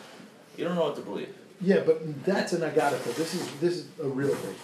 you 0.56 0.64
don't 0.64 0.74
know 0.74 0.84
what 0.84 0.96
to 0.96 1.02
believe. 1.02 1.34
Yeah, 1.60 1.80
but 1.84 2.24
that's 2.24 2.52
an 2.52 2.62
agadata. 2.62 3.14
This 3.14 3.34
is 3.34 3.50
this 3.60 3.76
is 3.76 3.86
a 4.02 4.08
real 4.08 4.34
thing. 4.34 4.54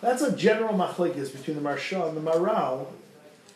That's 0.00 0.22
a 0.22 0.36
general 0.36 0.74
machlekes 0.74 1.32
between 1.32 1.56
the 1.56 1.68
Maharsha 1.68 2.08
and 2.08 2.16
the 2.16 2.30
Maharal. 2.30 2.86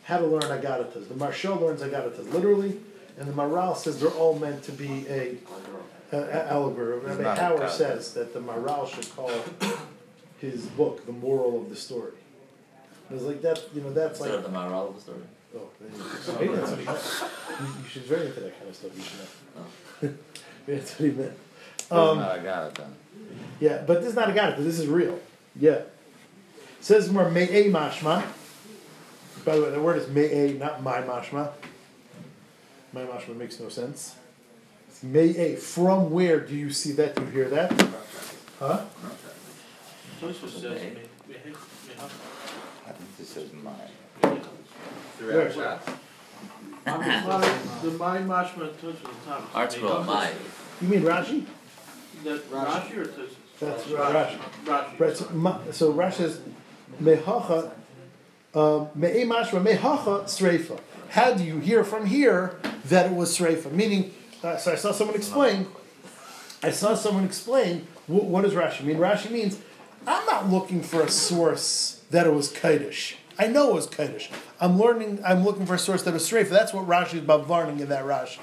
How 0.05 0.19
to 0.19 0.27
learn 0.27 0.43
agadatas. 0.43 1.09
The 1.09 1.15
Maharsha 1.15 1.61
learns 1.61 1.83
agadatas 1.83 2.33
literally, 2.33 2.81
and 3.19 3.29
the 3.29 3.33
Maharal 3.33 3.77
says 3.77 4.01
they're 4.01 4.11
all 4.11 4.39
meant 4.39 4.65
to 4.65 4.73
be 4.73 5.07
a, 5.09 5.37
a, 6.13 6.19
a 6.19 6.53
allegory. 6.53 6.99
Rabbi 6.99 7.23
not 7.23 7.63
a 7.63 7.71
says 7.71 8.15
that 8.15 8.33
the 8.35 8.41
Maharal 8.41 8.89
should 8.93 9.15
call 9.15 9.31
his 10.41 10.67
book 10.67 11.07
the 11.07 11.13
moral 11.13 11.61
of 11.61 11.69
the 11.69 11.77
story. 11.77 12.13
It 13.11 13.15
was 13.15 13.25
like 13.25 13.43
that, 13.43 13.63
you 13.75 13.83
know, 13.83 13.93
that's 13.93 14.19
Instead 14.19 14.37
like. 14.37 14.45
the 14.45 14.51
moral 14.51 14.89
of 14.89 14.95
the 14.95 15.01
story. 15.01 15.19
Oh, 15.57 15.69
maybe 15.81 16.55
that's 16.55 16.71
what 16.71 16.79
he 16.79 16.85
meant. 16.85 17.25
You, 17.61 17.83
you 17.83 17.89
should 17.89 18.03
very 18.05 18.27
into 18.27 18.41
that 18.41 18.57
kind 18.57 18.71
of 18.71 18.77
stuff. 18.77 18.97
You 18.97 19.03
should 19.03 19.19
know. 19.19 20.19
Maybe 20.67 20.79
that's 20.79 20.99
what 20.99 21.11
he 21.11 21.17
meant. 21.17 21.33
Um, 21.91 22.19
I 22.21 22.39
got 22.39 22.69
it 22.69 22.75
then. 22.77 22.95
yeah, 23.59 23.83
but 23.85 24.01
this 24.01 24.11
is 24.11 24.15
not 24.15 24.31
a 24.31 24.33
god, 24.33 24.57
this 24.59 24.79
is 24.79 24.87
real. 24.87 25.19
Yeah. 25.57 25.81
Says 26.81 27.11
more 27.11 27.29
me'e 27.29 27.69
mashma. 27.71 28.25
By 29.45 29.57
the 29.57 29.63
way, 29.63 29.71
the 29.71 29.81
word 29.81 29.97
is 29.97 30.09
me'e, 30.09 30.57
not 30.57 30.83
my 30.83 31.03
mashma. 31.03 31.51
My 32.93 33.03
mashma 33.03 33.37
makes 33.37 33.59
no 33.59 33.69
sense. 33.69 34.15
Me'e. 35.03 35.57
From 35.57 36.11
where 36.11 36.39
do 36.41 36.55
you 36.55 36.71
see 36.71 36.93
that? 36.93 37.17
Do 37.17 37.23
you 37.23 37.29
hear 37.31 37.49
that? 37.49 37.73
Huh? 38.61 38.85
Says, 40.21 40.65
Okay. 40.65 40.91
me- 40.91 41.35
I 41.99 42.93
think 42.93 43.17
this 43.17 43.37
is 43.39 43.53
mine. 43.55 43.75
Throughout 45.19 45.53
shots. 45.55 45.89
I'm 46.87 47.03
just 47.03 47.27
not, 47.27 47.83
the 47.83 47.91
my 47.93 48.19
mashma 48.19 48.71
Tosfos 48.75 49.05
on 49.07 49.15
top. 49.27 49.51
Article 49.57 50.05
my. 50.05 50.31
You 50.83 50.89
mean 50.89 51.03
Rashi? 51.03 51.45
That 52.25 52.51
Rashi 52.51 52.97
or 52.99 53.05
Tosfos? 53.07 53.31
That's 53.61 53.85
Rashi. 53.85 54.39
Rashi. 54.65 54.99
Right, 55.01 55.17
so, 55.17 55.29
ma, 55.33 55.59
so 55.73 55.93
Rashi 55.95 56.13
says, 56.15 56.41
mehacha, 57.03 57.71
um, 58.55 58.89
me'e 58.95 59.25
mashma, 59.25 59.63
mehacha 59.65 60.25
sreifa. 60.25 60.79
How 61.11 61.33
do 61.35 61.45
you 61.45 61.59
hear 61.61 61.83
from 61.85 62.07
here 62.07 62.59
that 62.87 63.07
it 63.07 63.13
was 63.15 63.37
sreifa? 63.39 63.73
Meaning, 63.73 64.13
uh, 64.43 64.57
so 64.59 64.73
I 64.73 64.75
saw 64.77 64.93
someone 64.93 65.17
explain, 65.17 65.67
I 66.63 66.71
saw 66.71 66.95
someone 66.95 67.25
explain, 67.25 67.87
wh- 68.07 68.25
what 68.25 68.43
does 68.43 68.53
Rashi 68.55 68.83
mean? 68.85 68.97
Rashi 68.99 69.31
means, 69.31 69.59
I'm 70.07 70.27
not 70.27 70.49
looking 70.49 70.83
for 70.83 71.03
a 71.03 71.11
source 71.11 72.03
that 72.11 72.27
it 72.27 72.33
was 72.33 72.49
Kaddish. 72.51 73.17
I 73.39 73.47
know 73.47 73.71
it 73.71 73.75
was 73.75 73.87
Kaddish. 73.87 74.31
I'm 74.61 74.79
learning, 74.79 75.21
I'm 75.25 75.45
looking 75.45 75.67
for 75.67 75.75
a 75.75 75.79
source 75.79 76.03
that 76.03 76.15
was 76.15 76.29
sreifa. 76.29 76.51
That's 76.51 76.73
what 76.73 76.87
Rashi 76.87 77.15
is 77.15 77.21
about 77.21 77.49
learning 77.49 77.81
in 77.81 77.89
that 77.89 78.05
Rashi. 78.05 78.39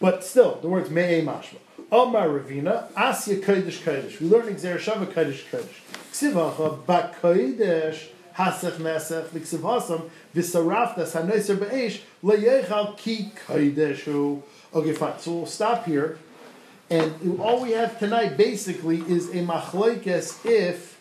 But 0.00 0.24
still, 0.24 0.58
the 0.60 0.68
words 0.68 0.90
me'e 0.90 1.22
mashma. 1.22 1.56
Omar 1.90 2.28
Ravina, 2.28 2.90
Asya 2.92 3.42
Kodesh 3.42 3.80
Kodesh. 3.82 4.20
We 4.20 4.28
learn 4.28 4.46
Xer 4.54 4.78
Shava 4.78 5.06
Kodesh 5.06 5.44
Kodesh. 5.50 5.80
Ksivacha 6.12 6.84
ba 6.86 7.14
Kodesh 7.20 8.08
Hasech 8.36 8.76
Nesech 8.78 9.28
Liksiv 9.28 9.60
Hasam 9.60 10.10
Visaraftas 10.34 11.12
Haneser 11.12 11.58
Be'esh 11.58 12.00
Leyechal 12.22 12.96
Ki 12.96 13.30
Kodeshu. 13.46 14.42
Okay, 14.74 14.92
fine. 14.92 15.18
So 15.18 15.32
we'll 15.32 15.46
stop 15.46 15.84
here. 15.86 16.18
And 16.90 17.40
all 17.40 17.62
we 17.62 17.72
have 17.72 17.98
tonight 17.98 18.36
basically 18.36 18.98
is 19.00 19.30
a 19.30 19.38
machlekes 19.38 20.44
if 20.44 21.00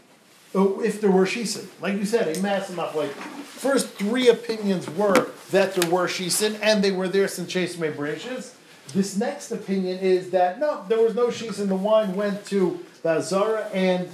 oh, 0.55 0.81
if 0.81 1.01
there 1.01 1.11
were 1.11 1.25
shisin. 1.25 1.67
Like 1.81 1.95
you 1.95 2.05
said, 2.05 2.35
a 2.35 2.41
massive 2.41 2.75
machlekes. 2.75 3.11
First 3.11 3.89
three 3.95 4.29
opinions 4.29 4.89
were 4.89 5.31
that 5.51 5.75
there 5.75 5.89
were 5.89 6.07
shisin 6.07 6.59
and 6.61 6.83
they 6.83 6.91
were 6.91 7.07
there 7.07 7.27
since 7.27 7.51
Chase 7.51 7.77
made 7.77 7.97
branches. 7.97 8.55
This 8.93 9.17
next 9.17 9.51
opinion 9.51 9.99
is 9.99 10.31
that 10.31 10.59
no, 10.59 10.85
there 10.87 11.01
was 11.01 11.15
no 11.15 11.27
shisin. 11.27 11.67
The 11.67 11.75
wine 11.75 12.15
went 12.15 12.45
to 12.47 12.83
the 13.01 13.17
Azara 13.17 13.65
and 13.73 14.09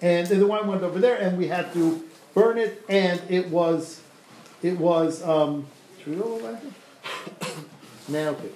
and 0.00 0.26
the 0.26 0.46
wine 0.46 0.66
went 0.66 0.82
over 0.82 0.98
there, 0.98 1.16
and 1.16 1.38
we 1.38 1.46
had 1.46 1.72
to 1.74 2.02
burn 2.34 2.58
it, 2.58 2.84
and 2.88 3.22
it 3.28 3.48
was 3.48 4.00
it 4.62 4.78
was. 4.78 5.22
Um, 5.22 5.66
should 5.98 6.14
we 6.14 6.16
go 6.16 6.34
over 6.34 6.58
now, 8.08 8.30
okay, 8.30 8.48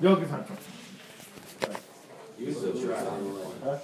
fine. 0.00 0.12
Okay, 0.12 0.24
fine, 0.24 0.44
fine. 0.44 0.56
Use 2.38 2.60
the 2.62 2.72
shot. 2.80 3.82